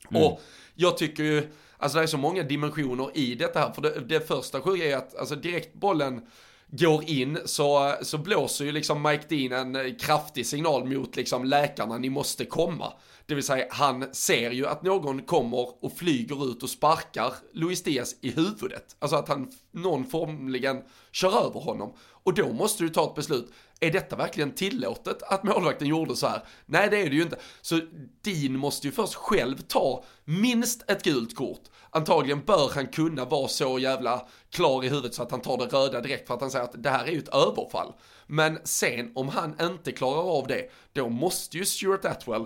[0.10, 0.23] Mm.
[0.23, 0.41] Och
[0.75, 3.71] jag tycker ju, alltså det är så många dimensioner i detta här.
[3.71, 6.21] För det, det första sjuka är att, alltså direkt bollen
[6.67, 11.45] går in så, så blåser ju liksom Mike Dean en eh, kraftig signal mot liksom
[11.45, 12.93] läkarna, ni måste komma.
[13.25, 17.84] Det vill säga han ser ju att någon kommer och flyger ut och sparkar Luis
[17.84, 18.95] Diaz i huvudet.
[18.99, 21.93] Alltså att han någon formligen kör över honom.
[22.26, 23.54] Och då måste du ta ett beslut.
[23.80, 26.44] Är detta verkligen tillåtet att målvakten gjorde så här?
[26.66, 27.40] Nej det är det ju inte.
[27.62, 27.80] Så
[28.22, 31.62] Dean måste ju först själv ta minst ett gult kort.
[31.90, 35.66] Antagligen bör han kunna vara så jävla klar i huvudet så att han tar det
[35.66, 37.94] röda direkt för att han säger att det här är ju ett överfall.
[38.28, 42.46] Men sen om han inte klarar av det, då måste ju Stuart Atwell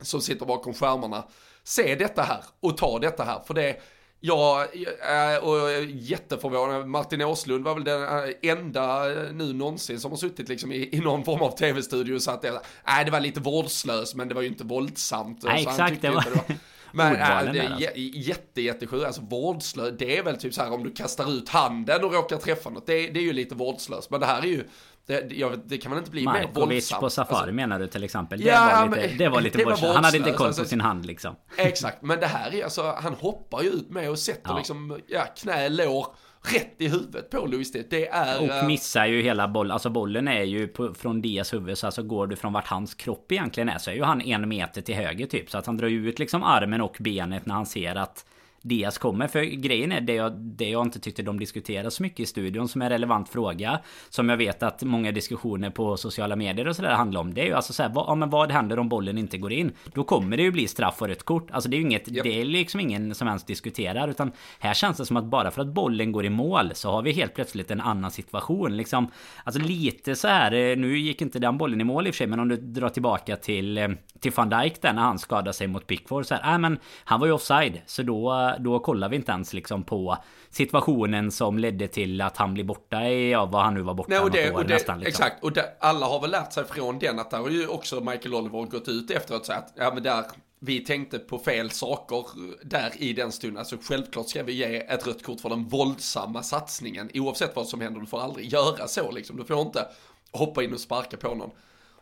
[0.00, 1.24] som sitter bakom skärmarna
[1.64, 3.40] se detta här och ta detta här.
[3.46, 3.80] För det,
[4.26, 4.68] jag
[5.00, 6.88] är och jätteförvånad.
[6.88, 11.00] Martin Åslund var väl den äh, enda nu någonsin som har suttit liksom i, i
[11.00, 12.60] någon form av tv-studio och sagt det.
[12.86, 15.42] Nej, det var lite vårdslöst, men det var ju inte våldsamt.
[15.42, 16.02] Nej, exakt.
[16.02, 16.22] Det var...
[16.22, 16.56] det var...
[16.92, 19.06] Men äh, det är jätte, jättesjukt.
[19.06, 22.36] Alltså vårdslöst, det är väl typ så här om du kastar ut handen och råkar
[22.36, 22.86] träffa något.
[22.86, 24.10] Det, det är ju lite vårdslöst.
[24.10, 24.64] Men det här är ju
[25.06, 27.00] det, jag, det kan man inte bli Markovic mer våldsamt.
[27.00, 28.40] på Safari alltså, menar du till exempel?
[28.40, 30.64] Det ja, var lite, det var lite det var Han hade inte koll på alltså,
[30.64, 31.36] sin hand liksom.
[31.56, 34.56] Exakt, men det här är alltså, han hoppar ju ut med och sätter ja.
[34.56, 36.06] liksom, ja, knä, lår
[36.44, 37.86] rätt i huvudet på Luis Diaz.
[37.90, 38.42] Det är...
[38.42, 39.72] Och eh, missar ju hela bollen.
[39.72, 41.78] Alltså bollen är ju på, från Diaz huvud.
[41.78, 44.48] Så alltså går du från vart hans kropp egentligen är så är ju han en
[44.48, 45.50] meter till höger typ.
[45.50, 48.26] Så att han drar ut liksom armen och benet när han ser att
[48.64, 49.28] Diaz kommer.
[49.28, 52.68] För grejen är det jag, det jag inte tyckte de diskuterade så mycket i studion
[52.68, 53.80] som är relevant fråga.
[54.10, 57.34] Som jag vet att många diskussioner på sociala medier och sådär handlar om.
[57.34, 59.72] Det är ju alltså såhär, vad, ja, men vad händer om bollen inte går in?
[59.94, 61.50] Då kommer det ju bli straff och rött kort.
[61.50, 62.24] Alltså det är ju inget, yep.
[62.24, 64.08] det är liksom ingen som ens diskuterar.
[64.08, 67.02] Utan här känns det som att bara för att bollen går i mål så har
[67.02, 68.76] vi helt plötsligt en annan situation.
[68.76, 69.10] Liksom,
[69.44, 72.18] alltså lite så här, eh, nu gick inte den bollen i mål i och för
[72.18, 73.88] sig, men om du drar tillbaka till, eh,
[74.20, 76.26] till van Dijk där när han skadade sig mot Pickford.
[76.26, 77.80] Så här, äh, men han var ju offside.
[77.86, 80.16] Så då då kollar vi inte ens liksom på
[80.50, 84.08] situationen som ledde till att han blir borta i, ja vad han nu var borta
[84.10, 85.00] Nej, och det, år, och det, nästan.
[85.00, 85.24] Liksom.
[85.24, 88.00] Exakt, och det, alla har väl lärt sig från den att där har ju också
[88.00, 90.24] Michael Oliver gått ut efteråt sagt att ja men där
[90.58, 92.24] vi tänkte på fel saker
[92.62, 93.58] där i den stunden.
[93.58, 97.10] Alltså självklart ska vi ge ett rött kort för den våldsamma satsningen.
[97.14, 99.36] Oavsett vad som händer, du får aldrig göra så liksom.
[99.36, 99.88] Du får inte
[100.32, 101.50] hoppa in och sparka på någon.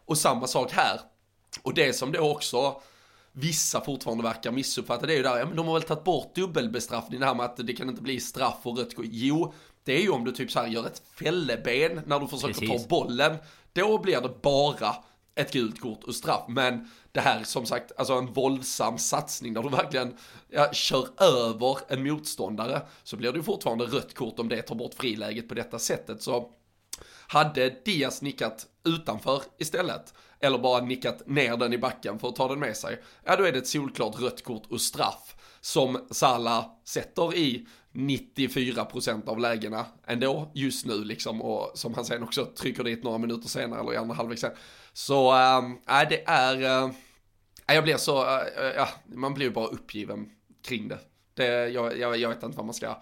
[0.05, 1.01] Och samma sak här.
[1.63, 2.83] Och det som då också
[3.33, 6.35] vissa fortfarande verkar missuppfatta det är ju där, ja men de har väl tagit bort
[6.35, 9.07] dubbelbestraffning, det här med att det kan inte bli straff och rött kort.
[9.09, 12.61] Jo, det är ju om du typ så här gör ett fälleben när du försöker
[12.61, 12.83] Precis.
[12.83, 13.37] ta bollen.
[13.73, 14.97] Då blir det bara
[15.35, 16.45] ett gult kort och straff.
[16.49, 20.17] Men det här som sagt, alltså en våldsam satsning där du verkligen
[20.49, 22.83] ja, kör över en motståndare.
[23.03, 26.23] Så blir det ju fortfarande rött kort om det tar bort friläget på detta sättet.
[26.23, 26.51] Så
[27.27, 32.49] hade Diaz nickat utanför istället, eller bara nickat ner den i backen för att ta
[32.49, 36.67] den med sig, ja då är det ett solklart rött kort och straff som Salah
[36.85, 42.85] sätter i 94% av lägena ändå just nu liksom och som han sen också trycker
[42.85, 44.53] dit några minuter senare eller i andra halvlek sen.
[44.93, 46.91] Så äh, det är, äh,
[47.67, 50.31] jag blir så, äh, ja, man blir ju bara uppgiven
[50.65, 50.99] kring det.
[51.35, 52.97] det jag, jag, jag vet inte vad man ska,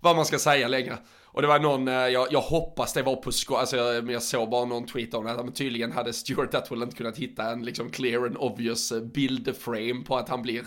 [0.00, 0.98] vad man ska säga längre.
[1.34, 4.22] Och det var någon, eh, jag, jag hoppas det var på skoj, alltså jag, jag
[4.22, 7.64] såg bara någon tweet om det, men tydligen hade Stuart Atwell inte kunnat hitta en
[7.64, 10.62] liksom clear and obvious eh, bildframe på att han blir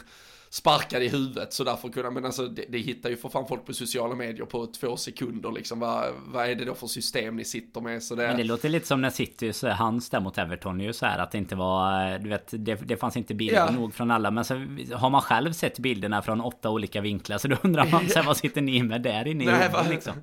[0.50, 3.66] sparkad i huvudet så därför kunna, men alltså det, det hittar ju för fan folk
[3.66, 5.80] på sociala medier på två sekunder liksom.
[5.80, 8.04] Vad, vad är det då för system ni sitter med?
[8.04, 8.28] Så det...
[8.28, 11.20] Men det låter lite som när City, så hans där mot Everton ju så här
[11.20, 13.72] att det inte var, du vet, det, det fanns inte bilder ja.
[13.72, 14.32] nog från alla.
[14.32, 14.54] Men så
[14.94, 18.26] har man själv sett bilderna från åtta olika vinklar så då undrar man så här,
[18.26, 20.14] vad sitter ni med där inne i Nej, liksom?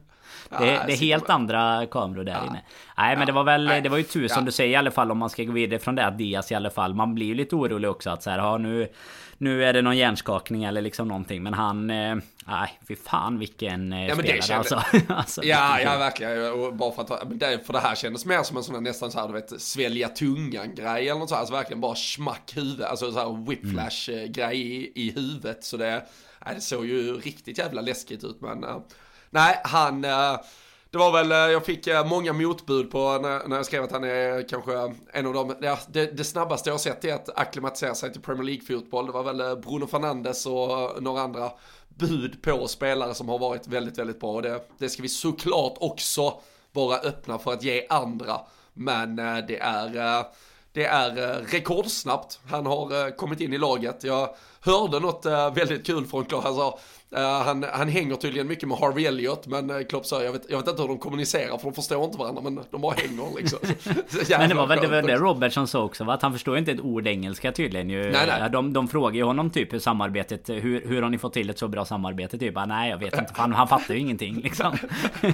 [0.48, 2.46] Det, det är helt andra kameror där ja.
[2.46, 2.62] inne.
[2.96, 5.10] Nej men det var väl, det var ju tur som du säger i alla fall
[5.10, 6.94] om man ska gå vidare från det att Diaz i alla fall.
[6.94, 8.88] Man blir ju lite orolig också att så här, ja nu
[9.38, 11.42] nu är det någon hjärnskakning eller liksom någonting.
[11.42, 11.90] Men han...
[11.90, 12.16] Eh,
[12.46, 14.58] nej, fy fan vilken eh, ja, spelare kände...
[14.58, 14.82] alltså.
[15.12, 15.44] alltså.
[15.44, 16.52] Ja, ja verkligen.
[16.52, 17.40] Och bara för att...
[17.40, 19.60] Det, för det här kändes mer som en sån här nästan så här, du vet,
[19.60, 21.40] svälja tungan-grej eller något så här.
[21.40, 22.82] Alltså verkligen bara smack huvud.
[22.82, 25.64] Alltså så här whiplash-grej i, i huvudet.
[25.64, 26.02] Så det...
[26.46, 28.64] Nej, det såg ju riktigt jävla läskigt ut men...
[29.34, 30.04] Nej, han...
[30.04, 30.36] Eh,
[30.90, 33.92] det var väl, eh, jag fick eh, många motbud på när, när jag skrev att
[33.92, 35.54] han är kanske en av de,
[35.88, 39.06] det, det snabbaste jag har sett är att acklimatisera sig till Premier League-fotboll.
[39.06, 41.50] Det var väl Bruno Fernandes och några andra
[41.88, 44.32] bud på spelare som har varit väldigt, väldigt bra.
[44.32, 46.34] Och det, det ska vi såklart också
[46.72, 48.40] vara öppna för att ge andra.
[48.72, 50.24] Men det är,
[50.72, 54.04] det är rekordsnabbt han har kommit in i laget.
[54.04, 56.78] Jag hörde något väldigt kul från Klas, han sa
[57.22, 60.58] han, han hänger tydligen mycket med Harvey Elliot, men uh, Klopp sa, jag vet, jag
[60.58, 63.58] vet inte hur de kommunicerar för de förstår inte varandra, men de bara hänger liksom.
[64.38, 66.12] men det var väl det, var det Robertson sa också, va?
[66.12, 68.10] att han förstår inte ett ord engelska tydligen ju.
[68.10, 68.50] Nej, nej.
[68.50, 71.58] De, de frågar ju honom typ hur samarbetet, hur, hur har ni fått till ett
[71.58, 72.38] så bra samarbete?
[72.38, 74.78] Typ, nej jag vet inte, han, han fattar ju ingenting liksom.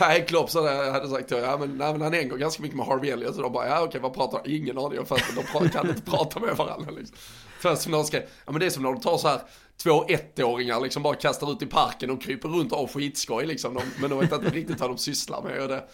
[0.00, 3.10] nej, Klopp det, hade sagt, ja men, nej, men han hänger ganska mycket med Harvey
[3.10, 6.02] Elliot, så de bara, ja okej vad pratar, ingen aning, jag fattar, de kan inte
[6.10, 7.16] prata med varandra liksom.
[7.60, 9.40] Först ja men det är som när de tar så här
[9.82, 13.74] två ettåringar liksom bara kastar ut i parken och kryper runt av skitskoj liksom.
[13.74, 15.62] De, men de vet inte riktigt vad de sysslar med.
[15.62, 15.84] Och det.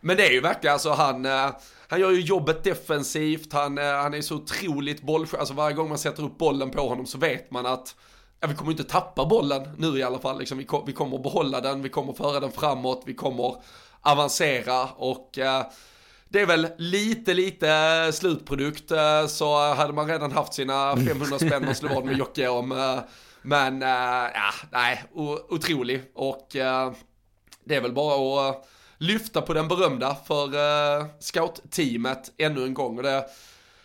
[0.00, 1.50] Men det är ju verkligen alltså han, eh,
[1.88, 5.40] han gör ju jobbet defensivt, han, eh, han är så otroligt bollskön.
[5.40, 7.96] alltså varje gång man sätter upp bollen på honom så vet man att
[8.40, 11.60] ja, vi kommer inte tappa bollen nu i alla fall, liksom, vi, vi kommer behålla
[11.60, 13.56] den, vi kommer föra den framåt, vi kommer
[14.00, 15.66] avancera och eh,
[16.32, 18.90] det är väl lite, lite eh, slutprodukt.
[18.90, 22.72] Eh, så hade man redan haft sina 500 spänn att slå vad med Jocke om.
[22.72, 22.98] Eh,
[23.42, 25.04] men, ja, nej,
[25.48, 26.02] otrolig.
[26.14, 26.48] Och
[27.64, 28.68] det är väl bara att
[28.98, 30.48] lyfta på den berömda för
[31.20, 32.96] scout-teamet ännu en gång.
[32.96, 33.24] Och det,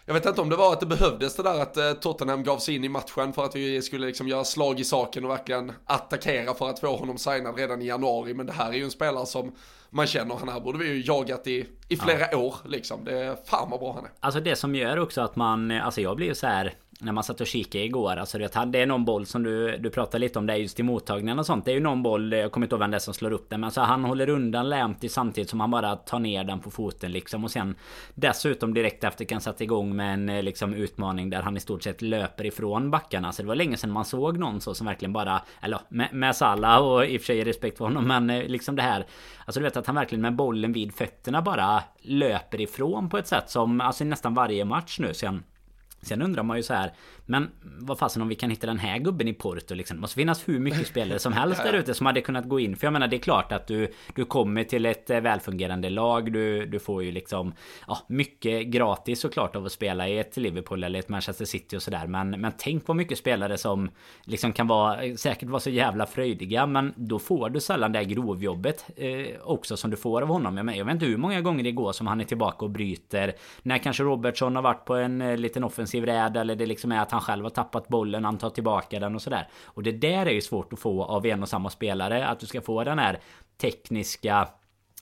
[0.05, 2.75] jag vet inte om det var att det behövdes det där att Tottenham gav sig
[2.75, 6.53] in i matchen för att vi skulle liksom göra slag i saken och verkligen attackera
[6.53, 8.33] för att få honom signad redan i januari.
[8.33, 9.51] Men det här är ju en spelare som
[9.89, 12.37] man känner, han här borde vi ju jagat i, i flera ja.
[12.37, 13.05] år liksom.
[13.05, 14.11] Det är fan vad bra han är.
[14.19, 17.41] Alltså det som gör också att man, alltså jag blir så här när man satt
[17.41, 18.15] och kikade igår.
[18.15, 20.83] Alltså det, det är någon boll som du, du pratade lite om där just i
[20.83, 21.65] mottagningen och sånt.
[21.65, 23.49] Det är ju någon boll, jag kommer inte ihåg vem det är som slår upp
[23.49, 23.59] den.
[23.59, 27.11] Men alltså han håller undan Lamptey samtidigt som han bara tar ner den på foten
[27.11, 27.43] liksom.
[27.43, 27.75] Och sen
[28.15, 31.83] dessutom direkt efter kan sätta igång med en eh, liksom utmaning där han i stort
[31.83, 33.31] sett löper ifrån backarna.
[33.31, 36.35] Så det var länge sedan man såg någon så som verkligen bara, eller med, med
[36.35, 38.07] Salah och i och för sig respekt för honom.
[38.07, 39.05] Men eh, liksom det här.
[39.45, 43.27] Alltså du vet att han verkligen med bollen vid fötterna bara löper ifrån på ett
[43.27, 45.43] sätt som, alltså nästan varje match nu sen
[46.01, 46.93] Sen undrar man ju så här
[47.25, 49.97] Men vad fasen om vi kan hitta den här gubben i Porto liksom?
[49.97, 52.75] Det måste finnas hur mycket spelare som helst där ute som hade kunnat gå in.
[52.75, 56.33] För jag menar det är klart att du Du kommer till ett eh, välfungerande lag.
[56.33, 57.53] Du, du får ju liksom
[57.87, 61.81] Ja mycket gratis såklart av att spela i ett Liverpool eller ett Manchester City och
[61.81, 62.07] sådär.
[62.07, 63.89] Men, men tänk på mycket spelare som
[64.23, 68.05] Liksom kan vara Säkert vara så jävla fröjdiga Men då får du sällan det här
[68.05, 70.57] grovjobbet eh, Också som du får av honom.
[70.57, 72.71] Jag, men, jag vet inte hur många gånger det går som han är tillbaka och
[72.71, 73.33] bryter.
[73.63, 76.91] När kanske Robertson har varit på en eh, liten offensiv defensiv räd eller det liksom
[76.91, 79.47] är att han själv har tappat bollen, han tar tillbaka den och sådär.
[79.65, 82.27] Och det där är ju svårt att få av en och samma spelare.
[82.27, 83.19] Att du ska få den här
[83.57, 84.47] tekniska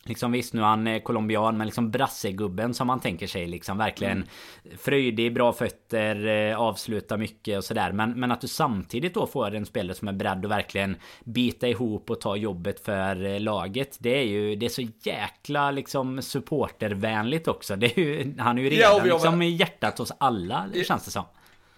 [0.08, 4.18] Liksom visst nu är han colombian men liksom brassegubben som man tänker sig liksom verkligen
[4.18, 4.78] mm.
[4.78, 7.92] Fröjdig, bra fötter, eh, avslutar mycket och sådär.
[7.92, 11.68] Men, men att du samtidigt då får en spelare som är beredd att verkligen bita
[11.68, 16.22] ihop och ta jobbet för eh, laget Det är ju Det är så jäkla liksom
[16.22, 17.76] supportervänligt också.
[17.76, 21.06] Det är ju, Han är ju redan ja, liksom i hjärtat hos alla det känns
[21.06, 21.24] det som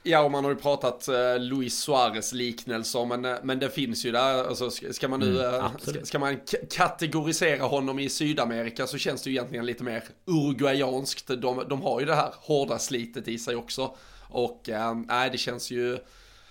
[0.10, 4.06] Ja, och man har ju pratat eh, Luis Suarez liknelser, men, eh, men det finns
[4.06, 4.48] ju där.
[4.48, 6.40] Alltså, ska man nu, mm, eh, ska, ska, man
[6.72, 11.28] kategorisera honom i Sydamerika så känns det ju egentligen lite mer uruguayanskt.
[11.28, 13.96] De, de har ju det här hårda slitet i sig också.
[14.30, 15.98] Och eh, nej, det känns ju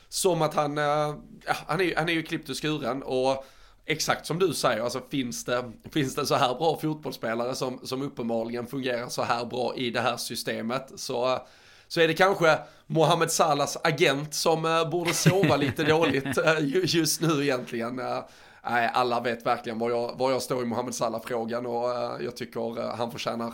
[0.08, 1.14] som att han, äh,
[1.46, 3.44] han, är, han är ju klippt och skuren och
[3.86, 8.02] exakt som du säger, alltså finns det, finns det så här bra fotbollsspelare som, som
[8.02, 11.46] uppenbarligen fungerar så här bra i det här systemet så
[11.88, 17.20] så är det kanske Mohamed Salahs agent som uh, borde sova lite dåligt uh, just
[17.20, 17.98] nu egentligen.
[17.98, 18.24] Uh,
[18.64, 22.96] nej, alla vet verkligen var jag, var jag står i Mohamed Salah-frågan och jag tycker
[22.96, 23.52] han förtjänar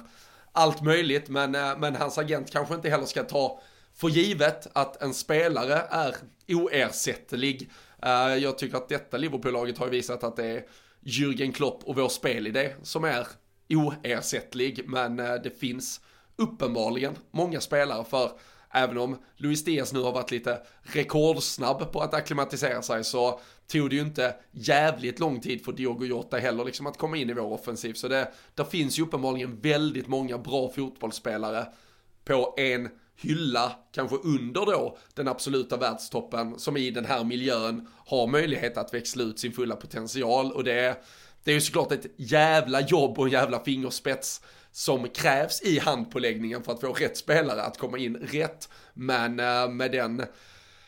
[0.53, 1.29] allt möjligt.
[1.29, 3.61] Men, men hans agent kanske inte heller ska ta
[3.95, 6.14] för givet att en spelare är
[6.49, 7.71] oersättlig.
[8.40, 10.64] jag tycker att detta Liverpool-laget har visat att det är
[11.01, 13.27] Jürgen Klopp och vår spelidé som är
[13.68, 14.83] oersättlig.
[14.87, 16.01] Men det finns
[16.37, 18.31] uppenbarligen många spelare för
[18.73, 23.90] även om Luis Diaz nu har varit lite rekordsnabb på att akklimatisera sig så tog
[23.90, 27.35] det ju inte jävligt lång tid för Diogo Jota heller liksom att komma in i
[27.35, 27.95] vår offensiv.
[27.95, 31.66] Så det, där finns ju uppenbarligen väldigt många bra fotbollsspelare
[32.25, 38.27] på en hylla, kanske under då den absoluta världstoppen som i den här miljön har
[38.27, 41.05] möjlighet att växla ut sin fulla potential och det,
[41.45, 44.42] det är ju såklart ett jävla jobb och en jävla fingerspets
[44.73, 48.69] som krävs i handpåläggningen för att få rätt spelare att komma in rätt.
[48.95, 50.23] Men eh, med den,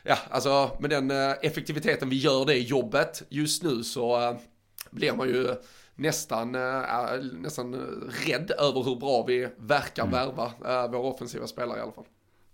[0.03, 4.37] ja alltså med den eh, effektiviteten vi gör det jobbet just nu så eh,
[4.91, 5.55] blir man ju
[5.95, 6.53] nästan,
[7.33, 7.75] nästan
[8.27, 10.13] rädd över hur bra vi verkar mm.
[10.13, 10.53] värva
[10.89, 12.05] våra offensiva spelare i alla fall.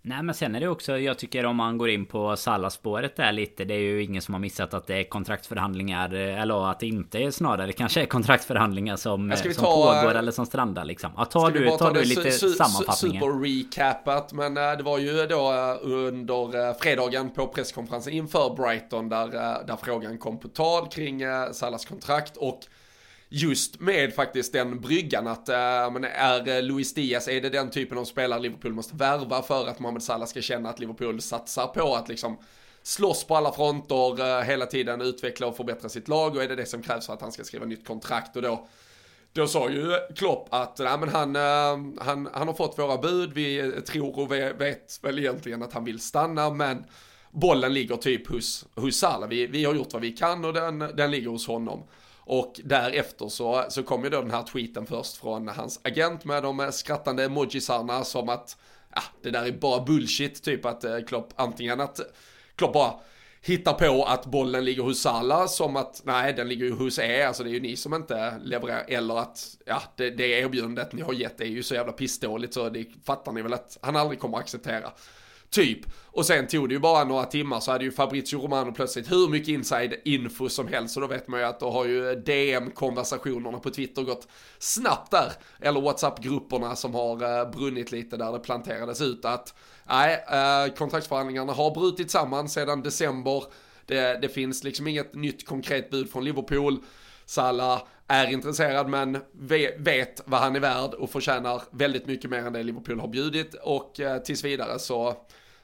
[0.03, 3.31] Nej men sen är det också, jag tycker om man går in på Salah-spåret där
[3.31, 6.87] lite Det är ju ingen som har missat att det är kontraktsförhandlingar Eller att det
[6.87, 11.11] inte är snarare kanske är kontraktsförhandlingar som, som ta, pågår eller som strandar liksom.
[11.17, 13.21] Ja, tar du, tar du lite su, sammanfattningen?
[13.21, 19.27] Super-recapat men äh, det var ju då under fredagen på presskonferensen inför Brighton Där,
[19.67, 22.59] där frågan kom på tal kring Salahs kontrakt och
[23.33, 27.69] just med faktiskt den bryggan att, äh, men är eh, Luis Diaz, är det den
[27.69, 31.67] typen av spelare Liverpool måste värva för att Mohamed Salah ska känna att Liverpool satsar
[31.67, 32.37] på att liksom
[32.83, 36.55] slåss på alla fronter, äh, hela tiden utveckla och förbättra sitt lag och är det
[36.55, 38.67] det som krävs för att han ska skriva nytt kontrakt och då
[39.33, 41.35] då sa ju Klopp att nej, men han,
[41.99, 45.99] han, han har fått våra bud, vi tror och vet väl egentligen att han vill
[45.99, 46.83] stanna, men
[47.31, 49.29] bollen ligger typ hos, hos Salah.
[49.29, 51.83] Vi, vi har gjort vad vi kan och den, den ligger hos honom.
[52.23, 56.43] Och därefter så, så kom ju då den här tweeten först från hans agent med
[56.43, 58.57] de eh, skrattande emojisarna som att
[58.95, 61.99] ja, det där är bara bullshit, typ att eh, Klopp antingen att
[62.55, 62.93] Klopp bara
[63.41, 67.25] hittar på att bollen ligger hos Salah som att nej den ligger ju hos er,
[67.25, 71.01] alltså det är ju ni som inte levererar eller att ja det, det erbjudandet ni
[71.01, 74.19] har gett är ju så jävla pissdåligt så det fattar ni väl att han aldrig
[74.19, 74.91] kommer att acceptera.
[75.51, 75.79] Typ.
[76.05, 79.29] Och sen tog det ju bara några timmar så hade ju Fabrizio Romano plötsligt hur
[79.29, 80.93] mycket inside info som helst.
[80.93, 84.27] Så då vet man ju att då har ju DM-konversationerna på Twitter gått
[84.59, 85.31] snabbt där.
[85.59, 89.53] Eller WhatsApp-grupperna som har eh, brunnit lite där det planterades ut att
[89.89, 93.43] nej, eh, kontraktsförhandlingarna har brutit samman sedan december.
[93.85, 96.79] Det, det finns liksom inget nytt konkret bud från Liverpool.
[97.25, 99.17] Salah är intresserad men
[99.77, 103.53] vet vad han är värd och förtjänar väldigt mycket mer än det Liverpool har bjudit
[103.53, 105.15] och eh, tills vidare så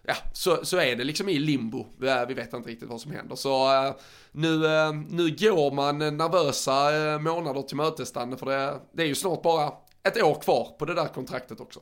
[0.07, 1.85] ja, så, så är det liksom i limbo.
[2.27, 3.35] Vi vet inte riktigt vad som händer.
[3.35, 3.95] Så eh,
[4.31, 9.15] nu, eh, nu går man nervösa eh, månader till mötes, för det, det är ju
[9.15, 9.71] snart bara
[10.03, 11.79] ett år kvar på det där kontraktet också.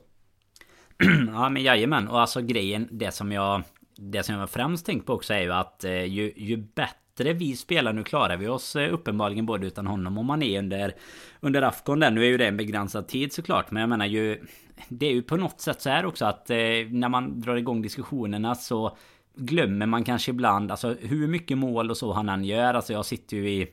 [1.32, 3.62] ja men jajamän, och alltså grejen, det som jag
[3.98, 7.56] det som jag främst tänkt på också är ju att ju, ju bättre bättre vi
[7.56, 7.92] spelar.
[7.92, 10.94] Nu klarar vi oss eh, uppenbarligen både utan honom och man är under,
[11.40, 12.10] under Afghan där.
[12.10, 13.70] Nu är ju det en begränsad tid såklart.
[13.70, 14.44] Men jag menar ju...
[14.88, 16.56] Det är ju på något sätt så här också att eh,
[16.90, 18.96] när man drar igång diskussionerna så
[19.36, 22.74] glömmer man kanske ibland alltså hur mycket mål och så han än gör.
[22.74, 23.68] Alltså jag sitter ju i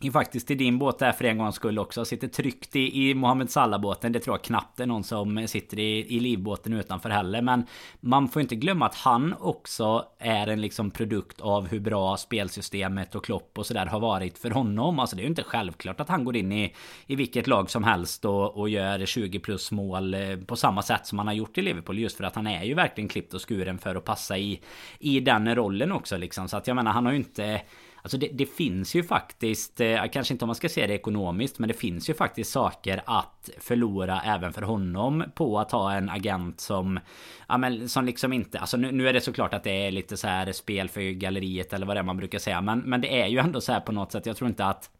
[0.00, 2.04] är faktiskt i din båt där för en gångs skull också.
[2.04, 4.12] Sitter tryckt i, i Mohammed Salah-båten.
[4.12, 7.42] Det tror jag knappt är någon som sitter i, i livbåten utanför heller.
[7.42, 7.66] Men
[8.00, 13.14] man får inte glömma att han också är en liksom produkt av hur bra spelsystemet
[13.14, 14.98] och Klopp och sådär har varit för honom.
[14.98, 16.74] Alltså det är ju inte självklart att han går in i,
[17.06, 21.06] i vilket lag som helst och, och gör 20 plus mål eh, på samma sätt
[21.06, 21.98] som han har gjort i Liverpool.
[21.98, 24.60] Just för att han är ju verkligen klippt och skuren för att passa i,
[24.98, 26.48] i den rollen också liksom.
[26.48, 27.62] Så att jag menar han har ju inte
[28.06, 31.58] Alltså det, det, finns ju faktiskt, eh, kanske inte om man ska se det ekonomiskt,
[31.58, 36.10] men det finns ju faktiskt saker att förlora även för honom på att ha en
[36.10, 37.00] agent som,
[37.48, 40.16] ja men som liksom inte, alltså nu, nu är det såklart att det är lite
[40.16, 43.20] så här spel för galleriet eller vad det är man brukar säga, men, men det
[43.22, 44.90] är ju ändå så här på något sätt, jag tror inte att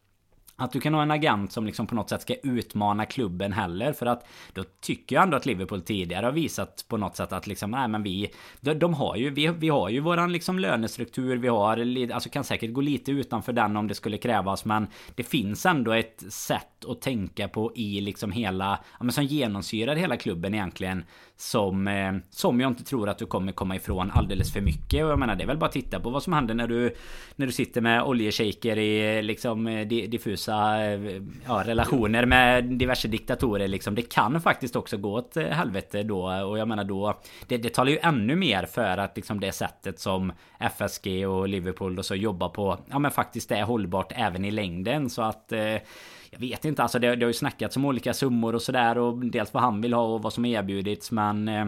[0.57, 3.93] att du kan ha en agent som liksom på något sätt ska utmana klubben heller.
[3.93, 7.47] För att då tycker jag ändå att Liverpool tidigare har visat på något sätt att
[7.47, 8.31] liksom, nej men vi...
[8.61, 12.45] De, de har ju, vi, vi har ju våran liksom lönestruktur, vi har, alltså kan
[12.45, 14.65] säkert gå lite utanför den om det skulle krävas.
[14.65, 19.25] Men det finns ändå ett sätt att tänka på i liksom hela, ja men som
[19.25, 21.05] genomsyrar hela klubben egentligen.
[21.39, 25.05] Som, eh, som jag inte tror att du kommer komma ifrån alldeles för mycket.
[25.05, 26.95] Och jag menar det är väl bara att titta på vad som händer när du
[27.37, 33.09] När du sitter med oljeshejker i eh, liksom eh, diffusa eh, ja, relationer med diverse
[33.09, 33.95] diktatorer liksom.
[33.95, 36.45] Det kan faktiskt också gå åt helvete då.
[36.45, 40.01] Och jag menar då Det, det talar ju ännu mer för att liksom det sättet
[40.01, 44.51] som FSG och Liverpool och så jobbar på Ja men faktiskt är hållbart även i
[44.51, 45.53] längden så att
[46.39, 49.19] jag vet inte, alltså det, det har ju snackats om olika summor och sådär och
[49.19, 51.67] dels vad han vill ha och vad som erbjudits men eh,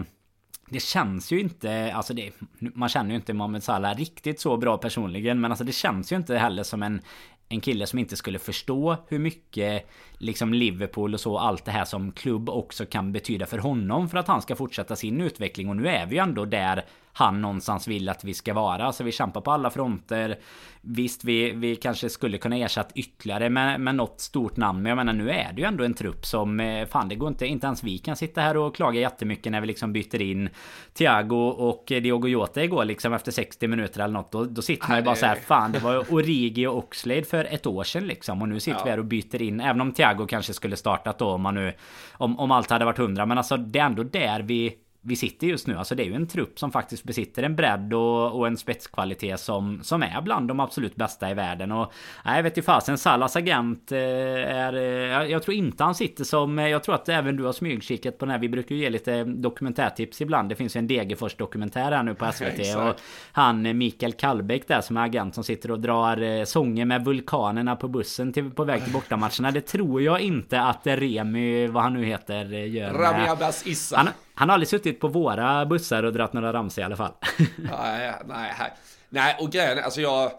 [0.71, 4.79] det känns ju inte, alltså det, man känner ju inte Mohamed Salah riktigt så bra
[4.79, 7.01] personligen men alltså det känns ju inte heller som en
[7.49, 11.85] en kille som inte skulle förstå hur mycket liksom Liverpool och så allt det här
[11.85, 15.69] som klubb också kan betyda för honom för att han ska fortsätta sin utveckling.
[15.69, 16.85] Och nu är vi ju ändå där
[17.19, 18.85] han någonstans vill att vi ska vara.
[18.85, 20.39] Alltså vi kämpar på alla fronter.
[20.81, 24.83] Visst, vi, vi kanske skulle kunna ersätta ytterligare med, med något stort namn.
[24.83, 26.61] Men jag menar nu är det ju ändå en trupp som...
[26.61, 27.47] Eh, fan det går inte...
[27.47, 30.49] Inte ens vi kan sitta här och klaga jättemycket när vi liksom byter in
[30.95, 34.33] Thiago och Diogo Jota igår liksom efter 60 minuter eller något.
[34.33, 37.45] Då, då sitter man ju bara så här, Fan det var Origi och Oxlade för
[37.45, 38.43] ett år sedan liksom.
[38.43, 38.85] Och nu sitter ja.
[38.85, 39.61] vi här och byter in.
[39.61, 41.75] Även om Thiago kanske skulle startat då om man nu...
[42.13, 43.27] Om, om allt hade varit hundra.
[43.27, 45.77] Men alltså det är ändå där vi vi sitter just nu.
[45.77, 49.41] Alltså det är ju en trupp som faktiskt besitter en bredd och, och en spetskvalitet
[49.41, 51.73] som, som är bland de absolut bästa i världen.
[51.73, 51.93] Och
[52.25, 54.73] nej, jag vet ju fasen, Salas agent eh, är...
[54.73, 56.59] Jag, jag, tror inte han sitter som...
[56.59, 58.39] Jag tror att även du har smygkikat på den här.
[58.39, 60.49] Vi brukar ju ge lite dokumentärtips ibland.
[60.49, 62.59] Det finns ju en Degerfors dokumentär här nu på SVT.
[62.59, 62.97] Ja, och
[63.33, 67.77] han Mikael Kallbäck där som är agent som sitter och drar eh, sånger med vulkanerna
[67.77, 69.51] på bussen till, på väg till bortamatcherna.
[69.51, 72.93] Det tror jag inte att Remi, vad han nu heter, gör.
[72.93, 73.97] Rami Abbas Issa.
[73.97, 74.09] Han,
[74.39, 77.13] han har aldrig suttit på våra bussar och dragit några ramsor i alla fall.
[77.57, 78.73] nej, nej,
[79.09, 80.33] nej, och grejen alltså jag...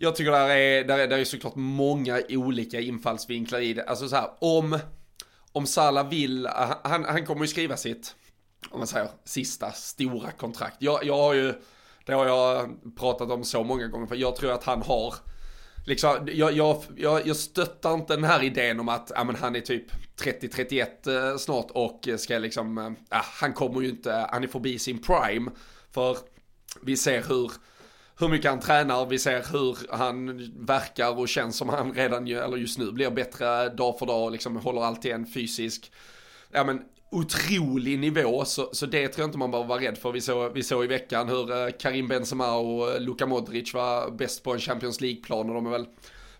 [0.00, 3.84] Jag tycker där är, där är, där är såklart många olika infallsvinklar i det.
[3.84, 4.78] Alltså så här, om,
[5.52, 6.48] om Salah vill,
[6.82, 8.14] han, han kommer ju skriva sitt,
[8.70, 10.76] om man säger, sista stora kontrakt.
[10.78, 11.54] Jag, jag har ju,
[12.04, 15.14] det har jag pratat om så många gånger, för jag tror att han har
[15.88, 19.56] liksom, jag, jag, jag, jag stöttar inte den här idén om att ja, men han
[19.56, 19.84] är typ
[20.20, 24.78] 30-31 eh, snart och ska liksom, eh, ja, han kommer ju inte, han är förbi
[24.78, 25.50] sin prime.
[25.90, 26.18] För
[26.82, 27.52] vi ser hur,
[28.18, 32.56] hur mycket han tränar, vi ser hur han verkar och känns som han redan, eller
[32.56, 35.92] just nu, blir bättre dag för dag och liksom håller alltid en fysisk,
[36.52, 40.12] ja men otrolig nivå, så, så det tror jag inte man behöver vara rädd för.
[40.12, 44.42] Vi såg, vi såg i veckan hur eh, Karim Benzema och Luka Modric var bäst
[44.42, 45.86] på en Champions League-plan och de är väl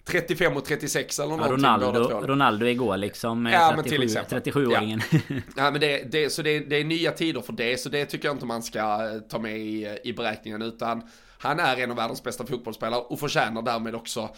[0.05, 2.21] 35 och 36 eller någonting Ronaldo, båda två.
[2.21, 3.47] Ronaldo igår liksom.
[3.47, 4.41] Ja, 37, men till exempel.
[4.41, 5.03] 37-åringen.
[5.11, 5.37] Ja.
[5.57, 8.29] ja, men det, det, så det, det är nya tider för det, så det tycker
[8.29, 11.03] jag inte man ska eh, ta med i, i beräkningen, utan
[11.39, 14.29] han är en av världens bästa fotbollsspelare och förtjänar därmed också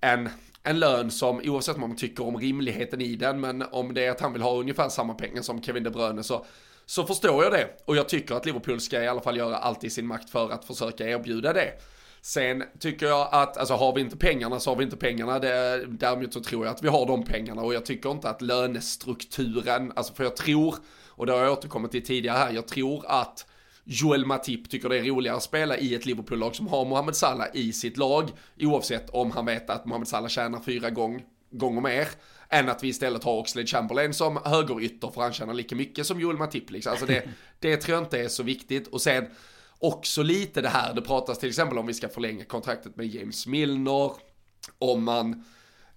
[0.00, 0.28] en,
[0.68, 4.10] en lön som, oavsett vad man tycker om rimligheten i den, men om det är
[4.10, 6.44] att han vill ha ungefär samma pengar som Kevin De Bruyne så,
[6.86, 7.68] så förstår jag det.
[7.84, 10.50] Och jag tycker att Liverpool ska i alla fall göra allt i sin makt för
[10.50, 11.72] att försöka erbjuda det.
[12.22, 15.38] Sen tycker jag att, alltså har vi inte pengarna så har vi inte pengarna.
[15.38, 18.42] Det, däremot så tror jag att vi har de pengarna och jag tycker inte att
[18.42, 20.74] lönestrukturen, alltså för jag tror,
[21.08, 23.46] och det har jag återkommit till tidigare här, jag tror att
[23.90, 27.46] Joel Matip tycker det är roligare att spela i ett Liverpool-lag som har Mohamed Salah
[27.54, 28.30] i sitt lag,
[28.60, 32.08] oavsett om han vet att Mohamed Salah tjänar fyra gång, gånger mer,
[32.48, 36.20] än att vi istället har Oxlade Chamberlain som högerytter för han tjänar lika mycket som
[36.20, 36.70] Joel Matip.
[36.70, 36.90] Liksom.
[36.90, 37.28] Alltså det,
[37.58, 38.88] det tror jag inte är så viktigt.
[38.88, 39.26] Och sen
[39.78, 43.46] också lite det här, det pratas till exempel om vi ska förlänga kontraktet med James
[43.46, 44.12] Milner,
[44.78, 45.44] om man,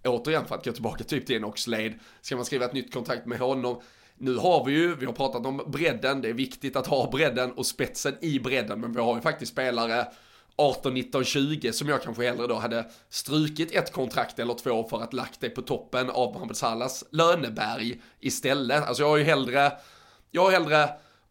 [0.03, 3.25] återigen för att gå tillbaka typ till en Oxlade, ska man skriva ett nytt kontrakt
[3.25, 3.81] med honom?
[4.21, 7.51] Nu har vi ju, vi har pratat om bredden, det är viktigt att ha bredden
[7.51, 10.07] och spetsen i bredden, men vi har ju faktiskt spelare
[10.55, 15.01] 18, 19, 20 som jag kanske hellre då hade strukit ett kontrakt eller två för
[15.01, 18.87] att lagt det på toppen av Mohamed Salahs löneberg istället.
[18.87, 19.71] Alltså jag har ju hellre,
[20.31, 20.83] jag har hellre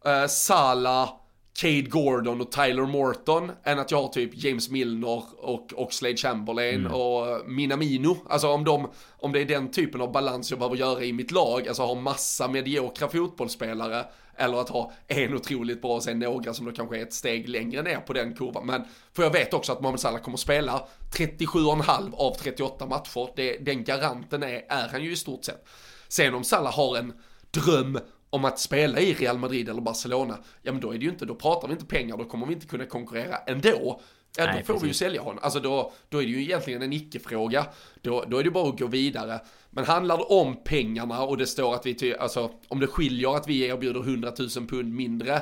[0.05, 1.09] eh, Salah,
[1.53, 6.79] Cade Gordon och Tyler Morton än att jag har typ James Milner och Oxlade Chamberlain
[6.79, 6.93] mm.
[6.93, 8.17] och Minamino.
[8.29, 8.89] Alltså om, de,
[9.19, 11.95] om det är den typen av balans jag behöver göra i mitt lag, alltså ha
[11.95, 14.05] massa mediokra fotbollsspelare
[14.37, 17.49] eller att ha en otroligt bra och sen några som då kanske är ett steg
[17.49, 18.65] längre ner på den kurvan.
[18.65, 18.83] Men
[19.13, 23.29] för jag vet också att Mohamed Salah kommer spela 37,5 av 38 matcher.
[23.35, 25.67] Det, den garanten är, är han ju i stort sett.
[26.07, 27.13] Sen om Salah har en
[27.51, 27.99] dröm
[28.31, 31.25] om att spela i Real Madrid eller Barcelona, ja men då är det ju inte,
[31.25, 34.01] då pratar vi inte pengar, då kommer vi inte kunna konkurrera ändå.
[34.37, 34.83] Ja, då Nej, får precis.
[34.83, 35.39] vi ju sälja honom.
[35.43, 37.65] Alltså då, då är det ju egentligen en icke-fråga.
[38.01, 39.39] Då, då är det bara att gå vidare.
[39.69, 43.35] Men handlar det om pengarna och det står att vi, ty, alltså om det skiljer
[43.35, 45.41] att vi erbjuder 100 000 pund mindre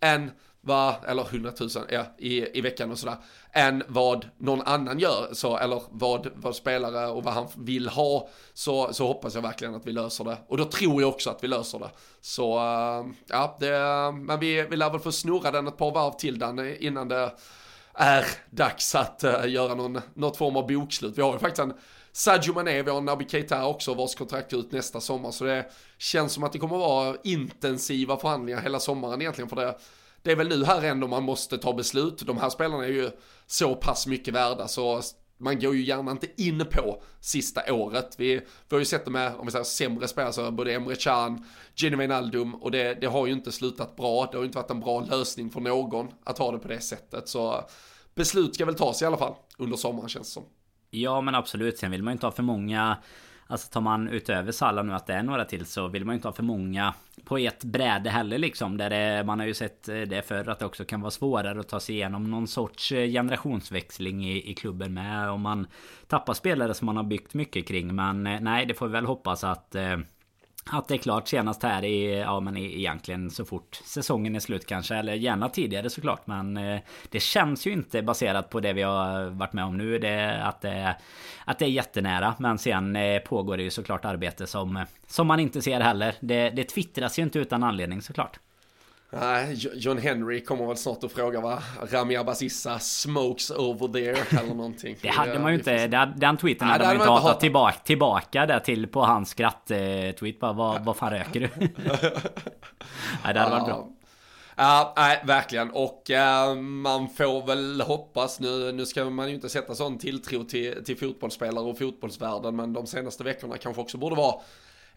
[0.00, 0.30] än
[0.60, 3.16] vad, eller 100 000 ja, i, i veckan och sådär,
[3.52, 8.28] än vad någon annan gör, så, eller vad, vad spelare och vad han vill ha,
[8.54, 10.36] så, så hoppas jag verkligen att vi löser det.
[10.48, 11.90] Och då tror jag också att vi löser det.
[12.20, 13.78] Så, eh, ja, det,
[14.12, 17.32] men vi, vi lär väl få snurra den ett par varv till den innan det
[17.94, 21.18] är dags att uh, göra någon, något form av bokslut.
[21.18, 21.74] Vi har ju faktiskt en
[22.12, 25.30] Sadio Mané, vi har Naby Keita också vars kontrakt är ut nästa sommar.
[25.30, 25.66] Så det
[25.98, 29.74] känns som att det kommer att vara intensiva förhandlingar hela sommaren egentligen för det
[30.22, 32.26] det är väl nu här ändå man måste ta beslut.
[32.26, 33.10] De här spelarna är ju
[33.46, 35.02] så pass mycket värda så
[35.42, 38.14] man går ju gärna inte in på sista året.
[38.18, 40.94] Vi, vi har ju sett det med, om vi säger sämre spelare, så både Emre
[40.94, 41.44] Can,
[41.74, 44.28] Gino Wijnaldum och det, det har ju inte slutat bra.
[44.30, 46.80] Det har ju inte varit en bra lösning för någon att ha det på det
[46.80, 47.28] sättet.
[47.28, 47.64] Så
[48.14, 50.44] beslut ska väl tas i alla fall under sommaren känns det som.
[50.90, 52.96] Ja men absolut, sen vill man ju inte ha för många
[53.52, 56.16] Alltså tar man utöver Salah nu att det är några till så vill man ju
[56.16, 56.94] inte ha för många
[57.24, 58.76] på ett bräde heller liksom.
[58.76, 61.60] Där det, man har ju sett eh, det förr att det också kan vara svårare
[61.60, 65.30] att ta sig igenom någon sorts eh, generationsväxling i, i klubben med.
[65.30, 65.66] Om man
[66.06, 67.94] tappar spelare som man har byggt mycket kring.
[67.94, 69.98] Men eh, nej, det får vi väl hoppas att eh,
[70.70, 74.66] att det är klart senast här i, ja men egentligen så fort säsongen är slut
[74.66, 74.94] kanske.
[74.94, 76.26] Eller gärna tidigare såklart.
[76.26, 79.98] Men eh, det känns ju inte baserat på det vi har varit med om nu.
[79.98, 80.96] Det, att, det,
[81.44, 82.34] att det är jättenära.
[82.38, 86.14] Men sen eh, pågår det ju såklart arbete som, som man inte ser heller.
[86.20, 88.38] Det, det twittras ju inte utan anledning såklart.
[89.20, 94.54] Nej, John Henry kommer väl snart att fråga vad Rami Abasissa smokes over there eller
[94.54, 94.96] någonting.
[95.02, 95.86] det hade man ju inte,
[96.16, 100.40] den tweeten hade man ju inte hatat tillbaka, tillbaka där till på hans skratt-tweet.
[100.40, 101.48] Bara vad, vad fan röker du?
[103.24, 103.88] nej, det hade varit bra.
[104.56, 105.70] Ja, nej, verkligen.
[105.70, 110.44] Och uh, man får väl hoppas, nu, nu ska man ju inte sätta sån tilltro
[110.44, 114.34] till, till fotbollsspelare och fotbollsvärlden, men de senaste veckorna kanske också borde vara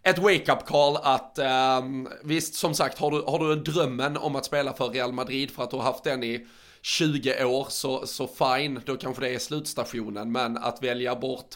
[0.06, 1.38] ett wake-up call att
[1.82, 5.50] um, visst som sagt har du, har du drömmen om att spela för Real Madrid
[5.50, 6.46] för att du har haft den i
[6.82, 10.32] 20 år så, så fine, då kanske det är slutstationen.
[10.32, 11.54] Men att välja bort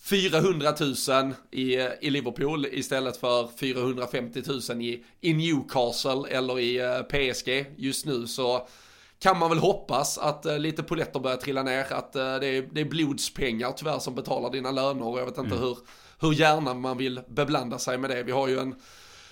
[0.00, 7.02] 400 000 i, i Liverpool istället för 450 000 i, i Newcastle eller i eh,
[7.02, 8.68] PSG just nu så
[9.18, 12.68] kan man väl hoppas att uh, lite poletter börjar trilla ner, att uh, det, är,
[12.72, 15.62] det är blodspengar tyvärr som betalar dina löner och jag vet inte mm.
[15.62, 15.78] hur
[16.20, 18.22] hur gärna man vill beblanda sig med det.
[18.22, 18.74] Vi har ju en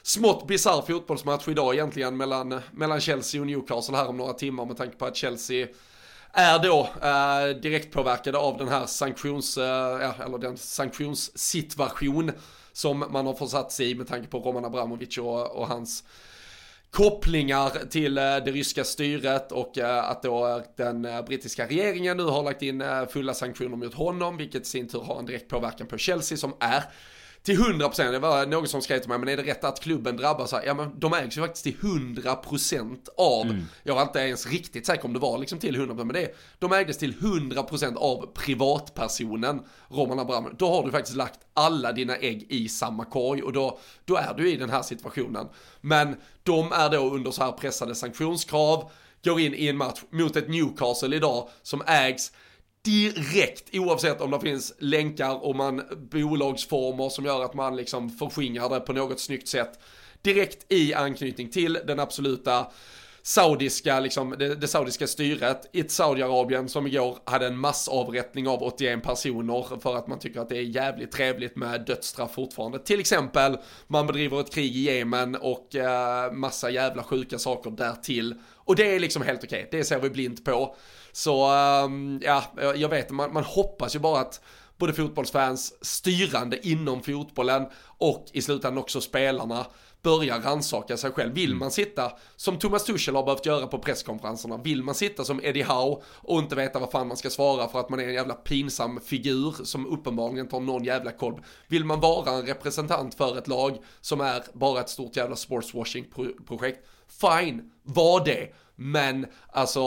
[0.03, 4.77] smått bisarr fotbollsmatch idag egentligen mellan, mellan Chelsea och Newcastle här om några timmar med
[4.77, 5.67] tanke på att Chelsea
[6.33, 12.33] är då eh, direkt påverkade av den här sanktions, eh, eller den sanktionssituation
[12.73, 16.05] som man har försatt sig i med tanke på Roman Abramovic och, och hans
[16.97, 22.23] kopplingar till eh, det ryska styret och eh, att då eh, den brittiska regeringen nu
[22.23, 25.87] har lagt in fulla sanktioner mot honom, vilket i sin tur har en direkt påverkan
[25.87, 26.83] på Chelsea som är
[27.47, 30.17] till 100%, det var någon som skrev till mig, men är det rätt att klubben
[30.17, 30.55] drabbas?
[30.67, 33.65] Ja men de ägs ju faktiskt till 100% av, mm.
[33.83, 36.73] jag var inte ens riktigt säker om det var liksom till 100% men det, de
[36.73, 40.59] ägdes till 100% av privatpersonen Roman Abramovic.
[40.59, 44.35] Då har du faktiskt lagt alla dina ägg i samma korg och då, då är
[44.37, 45.49] du i den här situationen.
[45.81, 48.91] Men de är då under så här pressade sanktionskrav,
[49.25, 52.33] går in i en match mot ett Newcastle idag som ägs
[52.87, 58.69] direkt oavsett om det finns länkar och man bolagsformer som gör att man liksom förskingrar
[58.69, 59.79] det på något snyggt sätt.
[60.23, 62.67] Direkt i anknytning till den absoluta
[63.23, 69.03] saudiska, liksom, det, det saudiska styret i Saudiarabien som igår hade en massavrättning av 81
[69.03, 72.79] personer för att man tycker att det är jävligt trevligt med dödsstraff fortfarande.
[72.79, 78.35] Till exempel, man bedriver ett krig i Jemen och eh, massa jävla sjuka saker därtill.
[78.55, 79.79] Och det är liksom helt okej, okay.
[79.79, 80.77] det ser vi blint på.
[81.17, 81.53] Så
[81.85, 82.45] um, ja,
[82.75, 84.41] jag vet, man, man hoppas ju bara att
[84.79, 87.67] både fotbollsfans, styrande inom fotbollen
[87.99, 89.67] och i slutändan också spelarna
[90.03, 91.35] börjar rannsaka sig själv.
[91.35, 91.59] Vill mm.
[91.59, 94.57] man sitta som Thomas Tuchel har behövt göra på presskonferenserna?
[94.57, 97.81] Vill man sitta som Eddie Howe och inte veta vad fan man ska svara för
[97.81, 101.43] att man är en jävla pinsam figur som uppenbarligen inte har någon jävla koll?
[101.69, 106.87] Vill man vara en representant för ett lag som är bara ett stort jävla sportswashing-projekt?
[107.09, 108.53] Fine, var det.
[108.77, 109.81] Men alltså,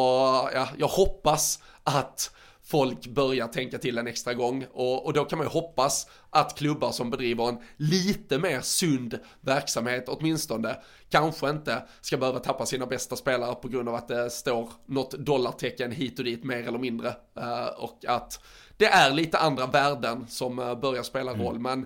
[0.54, 2.32] ja, jag hoppas att
[2.70, 4.66] folk börjar tänka till en extra gång.
[4.72, 9.20] Och, och då kan man ju hoppas att klubbar som bedriver en lite mer sund
[9.42, 10.78] verksamhet åtminstone
[11.10, 15.12] kanske inte ska behöva tappa sina bästa spelare på grund av att det står något
[15.12, 17.08] dollartecken hit och dit mer eller mindre.
[17.38, 18.40] Uh, och att
[18.78, 21.56] det är lite andra värden som uh, börjar spela roll.
[21.56, 21.62] Mm.
[21.62, 21.86] men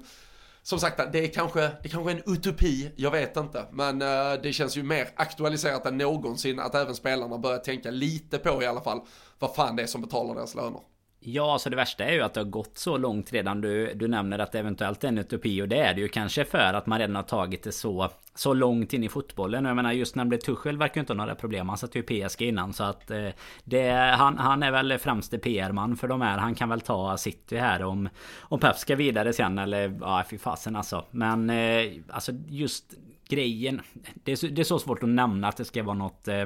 [0.64, 3.66] som sagt, det är kanske, det är kanske en utopi, jag vet inte.
[3.72, 8.38] Men eh, det känns ju mer aktualiserat än någonsin att även spelarna börjar tänka lite
[8.38, 9.02] på i alla fall
[9.40, 10.82] vad fan det är som betalar deras löner.
[11.26, 13.62] Ja, så alltså det värsta är ju att det har gått så långt redan.
[13.62, 16.46] Du, du nämner att det eventuellt är en utopi och det är det ju kanske
[16.46, 19.66] för att man redan har tagit det så så långt in i fotbollen.
[19.66, 21.70] Jag menar just när det blev Tuchel verkar ju inte ha några problem.
[21.70, 23.28] Han satt ju PSG innan så att eh,
[23.64, 26.38] det, han, han är väl främste PR-man för de här.
[26.38, 28.10] Han kan väl ta City här om,
[28.40, 31.06] om Pep ska vidare sen eller ja fy fasen alltså.
[31.12, 32.94] Men eh, alltså just
[33.28, 33.82] grejen.
[34.14, 36.46] Det är, så, det är så svårt att nämna att det ska vara något eh,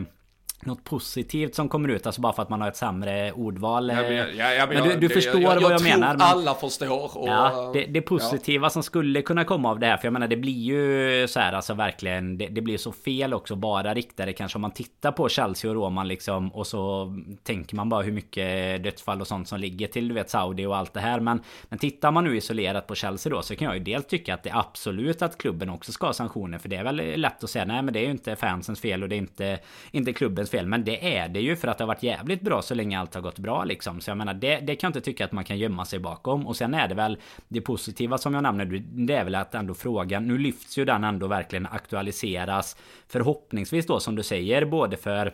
[0.59, 3.89] något positivt som kommer ut, alltså bara för att man har ett sämre ordval.
[3.89, 6.13] Ja, men, ja, ja, men, du, du det, förstår jag, jag, vad jag, jag menar.
[6.13, 7.17] Men, alla förstår.
[7.17, 10.27] Och, ja, det, det positiva som skulle kunna komma av det här, för jag menar
[10.27, 14.33] det blir ju så här alltså verkligen, det, det blir så fel också bara riktade
[14.33, 18.11] kanske om man tittar på Chelsea och Roman liksom och så tänker man bara hur
[18.11, 21.19] mycket dödsfall och sånt som ligger till du vet Saudi och allt det här.
[21.19, 24.33] Men, men tittar man nu isolerat på Chelsea då så kan jag ju dels tycka
[24.33, 27.43] att det är absolut att klubben också ska ha sanktioner för det är väl lätt
[27.43, 29.59] att säga nej men det är ju inte fansens fel och det är inte,
[29.91, 30.67] inte klubbens klubbens fel.
[30.67, 33.15] Men det är det ju för att det har varit jävligt bra så länge allt
[33.15, 34.01] har gått bra liksom.
[34.01, 36.47] Så jag menar det, det kan jag inte tycka att man kan gömma sig bakom.
[36.47, 37.17] Och sen är det väl
[37.47, 38.65] det positiva som jag nämner.
[39.07, 40.27] Det är väl att ändå frågan.
[40.27, 42.77] Nu lyfts ju den ändå verkligen aktualiseras.
[43.07, 45.33] Förhoppningsvis då som du säger både för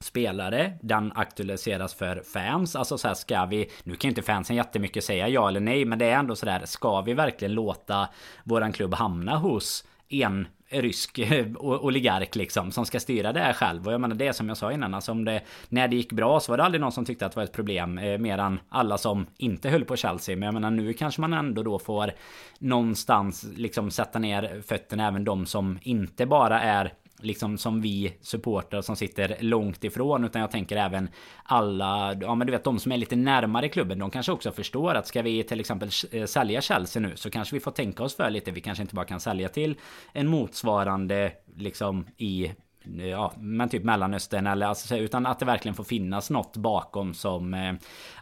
[0.00, 0.78] spelare.
[0.82, 2.76] Den aktualiseras för fans.
[2.76, 3.70] Alltså så här ska vi...
[3.84, 5.84] Nu kan inte fansen jättemycket säga ja eller nej.
[5.84, 6.62] Men det är ändå sådär.
[6.64, 8.08] Ska vi verkligen låta
[8.44, 10.46] våran klubb hamna hos en
[10.82, 13.86] rysk eh, oligark liksom som ska styra det här själv.
[13.86, 16.40] Och jag menar det som jag sa innan, alltså om det när det gick bra
[16.40, 18.60] så var det aldrig någon som tyckte att det var ett problem eh, mer än
[18.68, 20.36] alla som inte höll på Chelsea.
[20.36, 22.10] Men jag menar nu kanske man ändå då får
[22.58, 26.92] någonstans liksom sätta ner fötterna även de som inte bara är
[27.24, 31.08] liksom som vi supportrar som sitter långt ifrån utan jag tänker även
[31.42, 34.94] alla, ja men du vet de som är lite närmare klubben de kanske också förstår
[34.94, 38.16] att ska vi till exempel eh, sälja Chelsea nu så kanske vi får tänka oss
[38.16, 38.50] för lite.
[38.50, 39.76] Vi kanske inte bara kan sälja till
[40.12, 42.52] en motsvarande liksom i
[42.96, 47.54] ja, men typ Mellanöstern eller alltså, utan att det verkligen får finnas något bakom som
[47.54, 47.72] eh,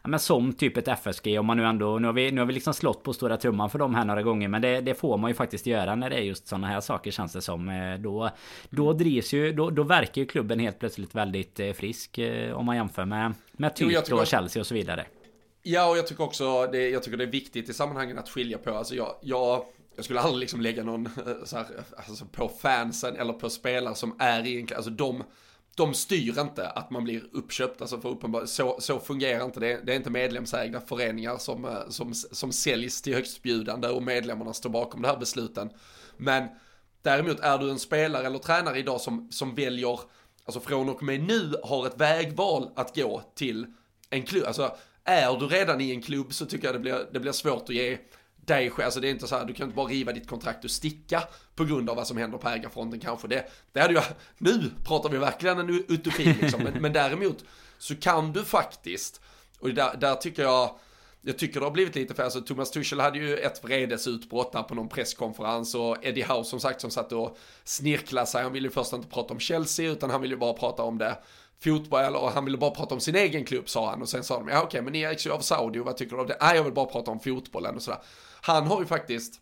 [0.02, 2.46] ja, men som typ ett FSG om man nu ändå nu har vi nu har
[2.46, 5.18] vi liksom slått på stora trumman för dem här några gånger men det, det får
[5.18, 7.98] man ju faktiskt göra när det är just sådana här saker känns det som eh,
[7.98, 8.30] då
[8.70, 12.18] då drivs ju då, då verkar ju klubben helt plötsligt väldigt eh, frisk
[12.54, 15.06] om man jämför med med typ jo, då Chelsea och så vidare.
[15.62, 18.58] Ja, och jag tycker också det, jag tycker det är viktigt i sammanhangen att skilja
[18.58, 18.74] på.
[18.74, 19.64] Alltså jag, jag
[19.96, 21.66] jag skulle aldrig liksom lägga någon eh, så här,
[21.96, 25.24] alltså på fansen eller på spelare som är i en, alltså de,
[25.74, 29.80] de styr inte att man blir uppköpt, alltså för uppenbar, så, så fungerar inte det.
[29.86, 34.70] Det är inte medlemsägda föreningar som, eh, som, som säljs till högstbjudande och medlemmarna står
[34.70, 35.70] bakom de här besluten.
[36.16, 36.48] Men
[37.02, 40.00] däremot är du en spelare eller tränare idag som, som väljer,
[40.44, 43.66] alltså från och med nu har ett vägval att gå till
[44.10, 47.20] en klubb, alltså är du redan i en klubb så tycker jag det blir, det
[47.20, 47.98] blir svårt att ge
[48.46, 48.84] dig själv.
[48.84, 51.22] Alltså det är inte så här, du kan inte bara riva ditt kontrakt och sticka
[51.54, 53.28] på grund av vad som händer på ägarfronten kanske.
[53.28, 54.04] Det, det hade jag,
[54.38, 56.62] nu pratar vi verkligen en utopi liksom.
[56.62, 57.44] men, men däremot
[57.78, 59.20] så kan du faktiskt,
[59.60, 60.78] och där, där tycker jag,
[61.20, 64.62] jag tycker det har blivit lite för, alltså Thomas Tuchel hade ju ett vredesutbrott där
[64.62, 68.66] på någon presskonferens och Eddie Howe som sagt som satt och snirklade sig, han ville
[68.68, 71.18] ju först inte prata om Chelsea utan han ville ju bara prata om det
[71.64, 74.38] fotboll och han ville bara prata om sin egen klubb sa han och sen sa
[74.38, 76.28] de ja okej okay, men ni ägs ju av Saudi och vad tycker du om
[76.28, 76.36] det?
[76.40, 78.00] Nej jag vill bara prata om fotbollen och sådär.
[78.44, 79.40] Han har ju faktiskt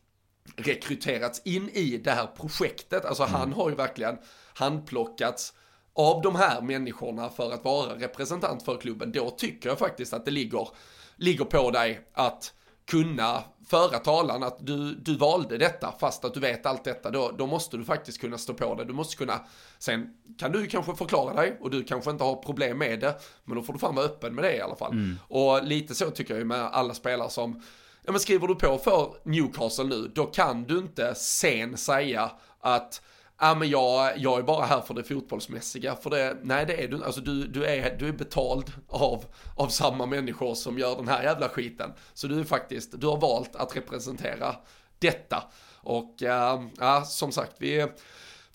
[0.57, 3.35] rekryterats in i det här projektet, alltså mm.
[3.35, 4.19] han har ju verkligen
[4.55, 5.53] handplockats
[5.95, 9.13] av de här människorna för att vara representant för klubben.
[9.13, 10.69] Då tycker jag faktiskt att det ligger,
[11.17, 12.53] ligger på dig att
[12.87, 17.31] kunna föra talan att du, du valde detta fast att du vet allt detta, då,
[17.39, 18.85] då måste du faktiskt kunna stå på det.
[18.85, 19.41] Du måste kunna,
[19.79, 23.57] sen kan du kanske förklara dig och du kanske inte har problem med det, men
[23.57, 24.93] då får du fan vara öppen med det i alla fall.
[24.93, 25.19] Mm.
[25.29, 27.63] Och lite så tycker jag ju med alla spelare som,
[28.03, 32.31] ja men skriver du på för Newcastle nu, då kan du inte sen säga
[32.61, 33.03] att
[33.41, 36.89] ja men jag, jag är bara här för det fotbollsmässiga, för det, nej det är
[36.89, 39.25] du alltså du, du, är, du är betald av,
[39.57, 41.93] av samma människor som gör den här jävla skiten.
[42.15, 44.57] Så du är faktiskt, du har valt att representera
[44.99, 45.43] detta.
[45.83, 47.87] Och äh, ja, som sagt, vi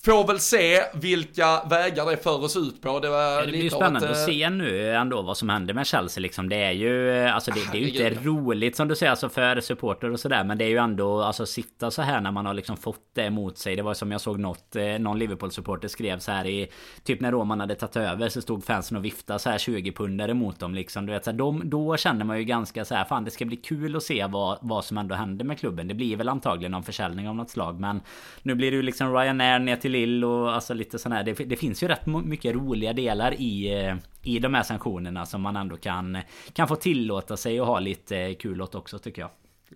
[0.05, 2.99] Får väl se vilka vägar det för oss ut på.
[2.99, 5.87] Det, var det blir ju spännande ett, att se nu ändå vad som händer med
[5.87, 6.49] Chelsea liksom.
[6.49, 9.61] Det är ju alltså det, det är ju inte roligt som du säger alltså för
[9.61, 10.43] supporter och sådär.
[10.43, 13.21] Men det är ju ändå alltså sitta så här när man har liksom fått det
[13.23, 13.75] emot sig.
[13.75, 16.67] Det var som jag såg något eh, någon Liverpool-supporter skrev så här i
[17.03, 20.33] typ när Roman hade tagit över så stod fansen och viftade så här 20 pundare
[20.33, 21.05] mot dem liksom.
[21.05, 23.45] Du vet så här, de, då känner man ju ganska så här fan det ska
[23.45, 25.87] bli kul att se vad, vad som ändå händer med klubben.
[25.87, 27.79] Det blir väl antagligen någon försäljning av något slag.
[27.79, 28.01] Men
[28.41, 31.23] nu blir det ju liksom Ryanair ner till Lill och alltså lite sån här.
[31.23, 35.41] Det, det, finns ju rätt mycket roliga delar i, eh, i de här sanktionerna som
[35.41, 36.17] man ändå kan,
[36.53, 39.31] kan få tillåta sig och ha lite eh, kul åt också tycker jag.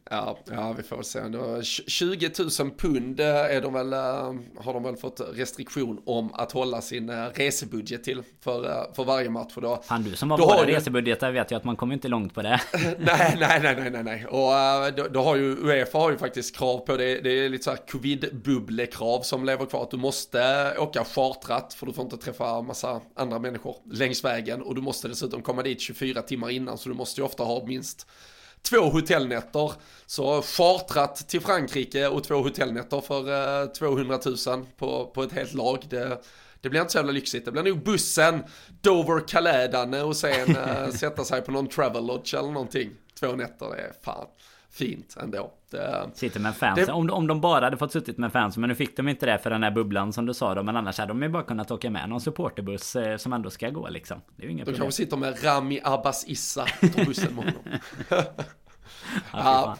[0.10, 1.20] Ja, ja, vi får se.
[1.88, 4.00] 20 000 pund eh, är de väl, eh,
[4.64, 9.30] har de väl fått restriktion om att hålla sin eh, resebudget till för, för varje
[9.30, 9.54] match.
[9.54, 12.34] För då, Han du som har våra resebudgetar vet ju att man kommer inte långt
[12.34, 12.62] på det.
[12.98, 14.26] nej, nej, nej, nej, nej, nej.
[14.26, 17.22] Och då, då, har ju Uefa har ju faktiskt krav på det.
[17.22, 19.84] Det är lite så här covid-bubblekrav som lever kvar.
[19.84, 24.62] Att du måste åka chartrat för du får inte träffa massa andra människor längs vägen.
[24.62, 27.66] Och du måste dessutom komma dit 24 timmar innan så du måste ju ofta ha
[27.66, 28.08] minst
[28.70, 29.72] två hotellnätter.
[30.05, 35.53] Så chartrat till Frankrike och två hotellnätter för 200 eh, 000 på, på ett helt
[35.53, 35.86] lag.
[35.89, 36.22] Det,
[36.61, 37.45] det blir inte så jävla lyxigt.
[37.45, 38.43] Det blir nog bussen,
[38.82, 42.89] Dover, Calais, och sen äh, sätta sig på någon travel lodge eller någonting.
[43.20, 44.26] Två nätter, det är fan
[44.72, 45.51] fint ändå.
[45.72, 46.86] Det, Sitter med fans.
[46.86, 48.57] Det, om, om de bara hade fått suttit med fans.
[48.57, 50.63] Men nu fick de inte det för den här bubblan som du sa då.
[50.63, 53.70] Men annars hade de ju bara kunnat åka med någon supporterbuss eh, som ändå ska
[53.70, 54.22] gå liksom.
[54.36, 57.80] Det är ju inga de kanske sitter med Rami Abbas Issa på bussen med honom.
[59.34, 59.78] ja,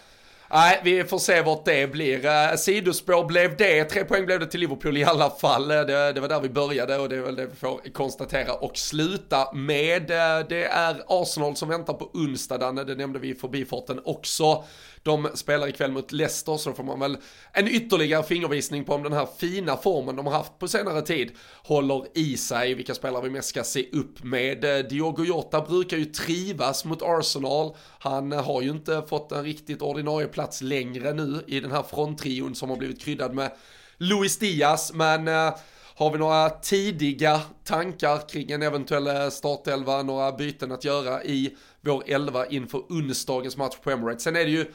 [0.52, 2.26] Nej, vi får se vart det blir.
[2.26, 5.72] Eh, sidospår blev det, tre poäng blev det till Liverpool i alla fall.
[5.72, 8.54] Eh, det, det var där vi började och det är väl det vi får konstatera
[8.54, 10.12] och sluta med.
[10.12, 14.64] Eh, det är Arsenal som väntar på onsdag, Danne, det nämnde vi i förbifarten också.
[15.04, 17.18] De spelar ikväll mot Leicester så då får man väl
[17.54, 21.32] en ytterligare fingervisning på om den här fina formen de har haft på senare tid
[21.64, 24.86] håller i sig, vilka spelare vi mest ska se upp med.
[24.90, 27.76] Diogo Jota brukar ju trivas mot Arsenal.
[28.00, 32.56] Han har ju inte fått en riktigt ordinarie plats längre nu i den här fronttrion
[32.56, 33.52] som har blivit kryddad med
[33.98, 35.56] Luis Diaz, men eh,
[35.96, 41.58] har vi några tidiga tankar kring en eventuell eh, startelva, några byten att göra i
[41.82, 44.24] vår elva inför onsdagens match på Emirates.
[44.24, 44.66] Sen är det ju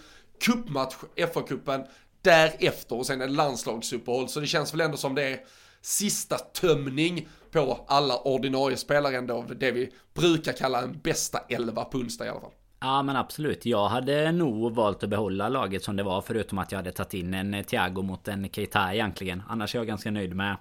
[0.40, 1.84] cupmatch, FA-cupen,
[2.22, 4.28] därefter och sen är det landslagsuppehåll.
[4.28, 5.40] Så det känns väl ändå som det är
[5.80, 9.44] sista tömning på alla ordinarie spelare ändå.
[9.56, 12.50] Det vi brukar kalla en bästa elva på onsdag i alla fall.
[12.85, 13.66] Ja men absolut.
[13.66, 16.20] Jag hade nog valt att behålla laget som det var.
[16.20, 19.43] Förutom att jag hade tagit in en Thiago mot en Keita egentligen.
[19.49, 20.57] Annars är jag ganska nöjd med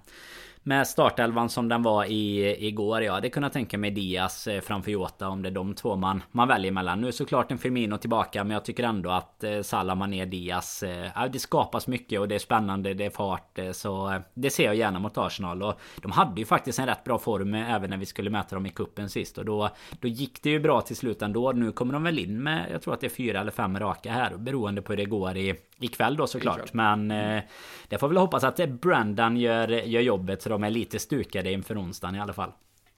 [0.63, 3.01] med startelvan som den var i, igår.
[3.01, 6.23] Jag hade kunnat tänka mig Diaz eh, framför Jota om det är de två man,
[6.31, 7.01] man väljer mellan.
[7.01, 10.83] Nu är såklart en Firmino tillbaka men jag tycker ändå att eh, Salah, Mané, Diaz.
[10.83, 13.59] Eh, det skapas mycket och det är spännande, det är fart.
[13.59, 15.63] Eh, så eh, det ser jag gärna mot Arsenal.
[15.63, 18.55] Och de hade ju faktiskt en rätt bra form eh, även när vi skulle möta
[18.55, 19.37] dem i kuppen sist.
[19.37, 21.51] Och då, då gick det ju bra till slut ändå.
[21.51, 24.11] Nu kommer de väl in med, jag tror att det är fyra eller fem raka
[24.11, 24.37] här.
[24.37, 26.57] Beroende på hur det går i, ikväll då såklart.
[26.57, 26.69] Ikväll.
[26.73, 27.43] Men eh,
[27.87, 31.81] det får väl hoppas att Brandon gör, gör jobbet så de är lite stukade inför
[31.81, 32.51] onsdagen i alla fall.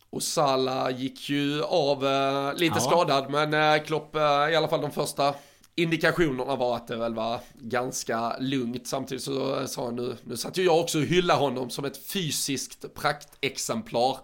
[0.09, 2.79] Och Salah gick ju av eh, lite ja.
[2.79, 5.35] skadad men eh, Klopp, eh, i alla fall de första
[5.75, 8.87] indikationerna var att det väl var ganska lugnt.
[8.87, 11.97] Samtidigt så sa han nu, nu satt ju jag också och hylla honom som ett
[11.97, 14.17] fysiskt praktexemplar.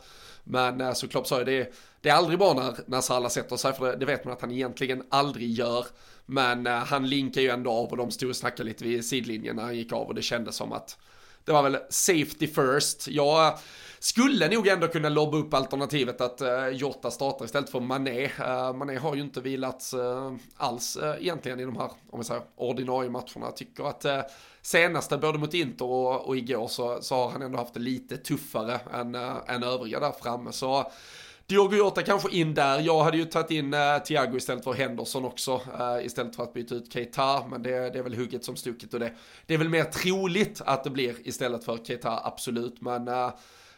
[0.44, 3.58] Men eh, så Klopp sa ju det, det är aldrig bra när, när Salah sätter
[3.58, 5.86] sig, för det, det vet man att han egentligen aldrig gör.
[6.32, 9.56] Men eh, han linkade ju ändå av och de stod och snackade lite vid sidlinjen
[9.56, 10.98] när han gick av och det kändes som att
[11.46, 13.08] det var väl safety first.
[13.08, 13.60] Jag eh,
[14.00, 18.24] skulle nog ändå kunna lobba upp alternativet att eh, Jota startar istället för Mané.
[18.24, 22.26] Eh, Mané har ju inte vilat eh, alls eh, egentligen i de här, om vi
[22.26, 23.46] säger, ordinarie matcherna.
[23.46, 24.22] Jag tycker att eh,
[24.62, 28.18] senaste, både mot Inter och, och igår, så, så har han ändå haft det lite
[28.18, 30.52] tuffare än, eh, än övriga där framme.
[30.52, 30.92] Så
[31.46, 32.80] Diogo Jota kanske in där.
[32.80, 35.56] Jag hade ju tagit in uh, Thiago istället för Henderson också.
[35.56, 37.48] Uh, istället för att byta ut Keita.
[37.48, 39.14] Men det, det är väl hugget som stucket och det,
[39.46, 42.82] det är väl mer troligt att det blir istället för Keita, absolut.
[42.82, 43.30] Men uh,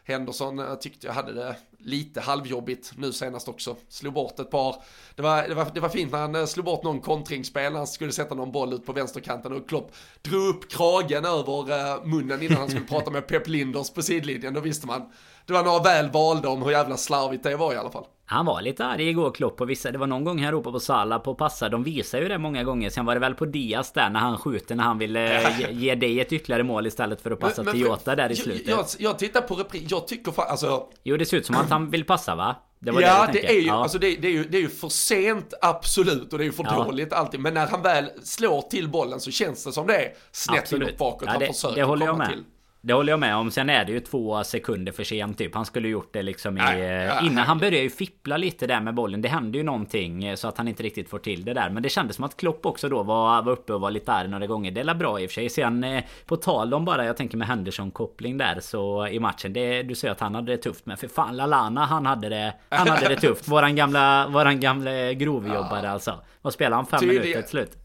[0.03, 3.75] Henderson uh, tyckte jag hade det lite halvjobbigt nu senast också.
[3.89, 4.75] Slog bort ett par.
[5.15, 7.75] Det var, det var, det var fint när han slog bort någon kontringsspel.
[7.75, 12.41] Han skulle sätta någon boll ut på vänsterkanten och Klopp drog upp kragen över munnen
[12.41, 14.53] innan han skulle prata med Pep Linders på sidlinjen.
[14.53, 15.11] Då visste man
[15.45, 18.05] det var några väl valda om hur jävla slarvigt det var i alla fall.
[18.25, 19.91] Han var lite arg igår Klopp på vissa.
[19.91, 21.69] Det var någon gång han ropade på Salah på passa.
[21.69, 22.89] De visar ju det många gånger.
[22.89, 25.95] Sen var det väl på Diaz där när han skjuter när han ville ge, ge
[25.95, 28.67] dig ett ytterligare mål istället för att passa men, till Jota där i slutet.
[28.67, 29.83] Jag, jag, jag tittar på repris.
[29.87, 30.87] Jag tycker fan alltså.
[31.03, 32.55] Jo det ser ut som att han vill passa va?
[32.79, 33.73] Det ja, det, det är ju, ja.
[33.73, 36.51] alltså det, det, är ju, det är ju för sent, absolut, och det är ju
[36.51, 36.83] för ja.
[36.83, 37.39] dåligt alltid.
[37.39, 40.97] Men när han väl slår till bollen så känns det som det är snett inåt
[40.97, 41.23] bakåt.
[41.25, 42.29] Ja, han försöker det håller jag med.
[42.29, 42.43] Till.
[42.85, 43.51] Det håller jag med om.
[43.51, 45.55] Sen är det ju två sekunder för sent typ.
[45.55, 46.61] Han skulle gjort det liksom i...
[46.61, 49.21] Nej, innan han började ju fippla lite där med bollen.
[49.21, 51.69] Det hände ju någonting eh, så att han inte riktigt får till det där.
[51.69, 54.27] Men det kändes som att Klopp också då var, var uppe och var lite arg
[54.27, 54.71] några gånger.
[54.71, 55.49] Det är bra i och för sig.
[55.49, 59.53] Sen eh, på tal om bara, jag tänker med Henderson-koppling där så i matchen.
[59.53, 60.85] Det, du säger att han hade det tufft.
[60.85, 63.47] Men för fan Lalana han hade det, han hade det tufft.
[63.47, 66.19] Våran gamla, våran gamla grovjobbare alltså.
[66.41, 66.85] Vad spelade han?
[66.85, 67.77] Fem minuter till slut?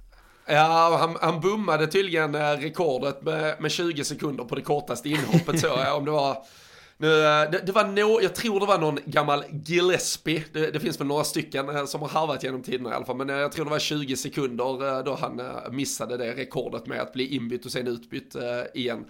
[0.51, 5.61] Ja, han, han bommade tydligen eh, rekordet med, med 20 sekunder på det kortaste inhoppet
[5.61, 6.45] så jag, om det var
[6.97, 10.81] nu, eh, det, det, var no, jag tror det var någon gammal Gillespie, det, det,
[10.81, 13.53] finns väl några stycken eh, som har harvat genom tiderna i alla fall, men jag
[13.53, 17.73] tror det var 20 sekunder då han missade det rekordet med att bli inbytt och
[17.73, 18.37] sen utbytt
[18.75, 19.05] igen.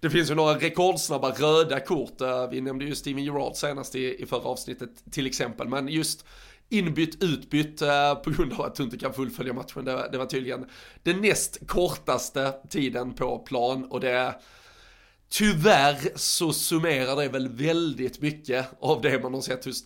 [0.00, 2.20] Det finns ju några rekordsnabba röda kort,
[2.50, 6.24] vi nämnde ju Steven Gerrard senast i, i förra avsnittet till exempel, men just
[6.68, 9.84] inbytt, utbytt eh, på grund av att du inte kan fullfölja matchen.
[9.84, 10.66] Det, det var tydligen
[11.02, 14.34] den näst kortaste tiden på plan och det
[15.28, 19.84] Tyvärr så summerar det väl väldigt mycket av det man har sett hos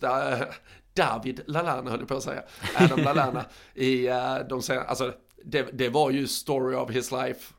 [0.93, 2.43] David Lalana höll jag på att säga.
[2.75, 5.13] Adam Lalana i uh, de senaste, alltså
[5.45, 7.53] det, det var ju story of his life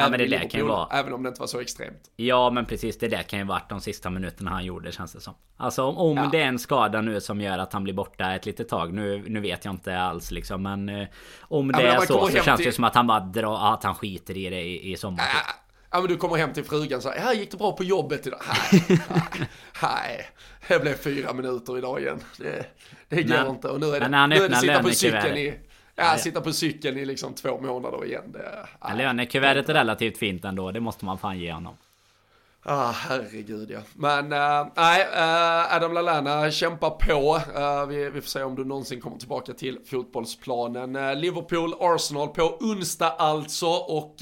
[0.00, 0.98] Ja, men det där kan ju vara...
[0.98, 2.10] Även om det inte var så extremt.
[2.16, 5.20] Ja men precis det där kan ju varit de sista minuterna han gjorde känns det
[5.20, 5.34] som.
[5.56, 6.28] Alltså om, om ja.
[6.32, 8.92] det är en skada nu som gör att han blir borta ett litet tag.
[8.92, 10.88] Nu, nu vet jag inte alls liksom men...
[10.88, 11.08] Eh,
[11.40, 12.66] om det ja, är så så känns till...
[12.66, 13.74] det som att han bara drar...
[13.74, 15.18] Att han skiter i det i, i sommar.
[15.18, 15.54] Ja,
[15.90, 18.26] ja men du kommer hem till frugan och säger, här gick det bra på jobbet
[18.26, 18.40] idag?
[19.82, 20.30] Nej,
[20.68, 22.20] det blev fyra minuter idag igen.
[22.38, 22.66] Det,
[23.08, 23.68] det går men, inte.
[23.68, 25.54] Och nu är det, men när han nu är det sitta på cykeln i...
[25.94, 28.32] Ja, sitta på cykeln i liksom två månader igen.
[28.32, 31.76] Det, ja, Lönekuvertet är relativt fint ändå, det måste man fan ge honom.
[32.62, 33.80] Ah, herregud ja.
[33.94, 37.40] Men uh, nej, uh, Adam Lallana kämpar på.
[37.60, 41.20] Uh, vi, vi, får se om du någonsin kommer tillbaka till fotbollsplanen.
[41.20, 44.16] Liverpool, Arsenal på onsdag alltså och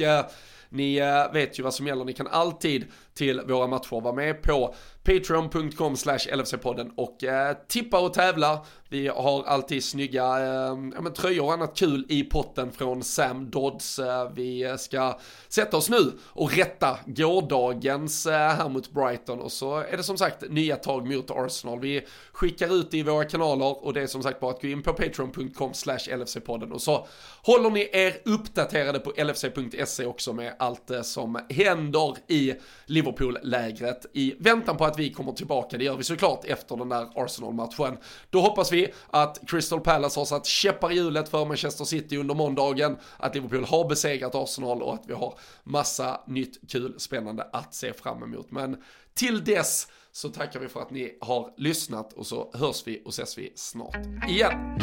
[0.68, 1.00] ni
[1.32, 2.04] vet ju vad som gäller.
[2.04, 4.74] Ni kan alltid till våra matcher vara med på
[5.08, 8.64] Patreon.com slash LFC-podden och eh, tippa och tävla.
[8.90, 13.98] Vi har alltid snygga eh, ja, tröjor och annat kul i potten från Sam Dodds.
[13.98, 15.18] Eh, vi ska
[15.48, 20.18] sätta oss nu och rätta gårdagens eh, här mot Brighton och så är det som
[20.18, 21.80] sagt nya tag mot Arsenal.
[21.80, 24.82] Vi skickar ut i våra kanaler och det är som sagt bara att gå in
[24.82, 27.06] på patreon.com slash LFC-podden och så
[27.42, 32.54] håller ni er uppdaterade på LFC.se också med allt eh, som händer i
[32.86, 35.78] Liverpool-lägret i väntan på att vi kommer tillbaka.
[35.78, 37.96] Det gör vi såklart efter den där Arsenal-matchen.
[38.30, 38.77] Då hoppas vi
[39.10, 43.64] att Crystal Palace har satt käppar i hjulet för Manchester City under måndagen, att Liverpool
[43.64, 48.50] har besegrat Arsenal och att vi har massa nytt kul spännande att se fram emot.
[48.50, 48.76] Men
[49.14, 53.10] till dess så tackar vi för att ni har lyssnat och så hörs vi och
[53.10, 54.78] ses vi snart igen.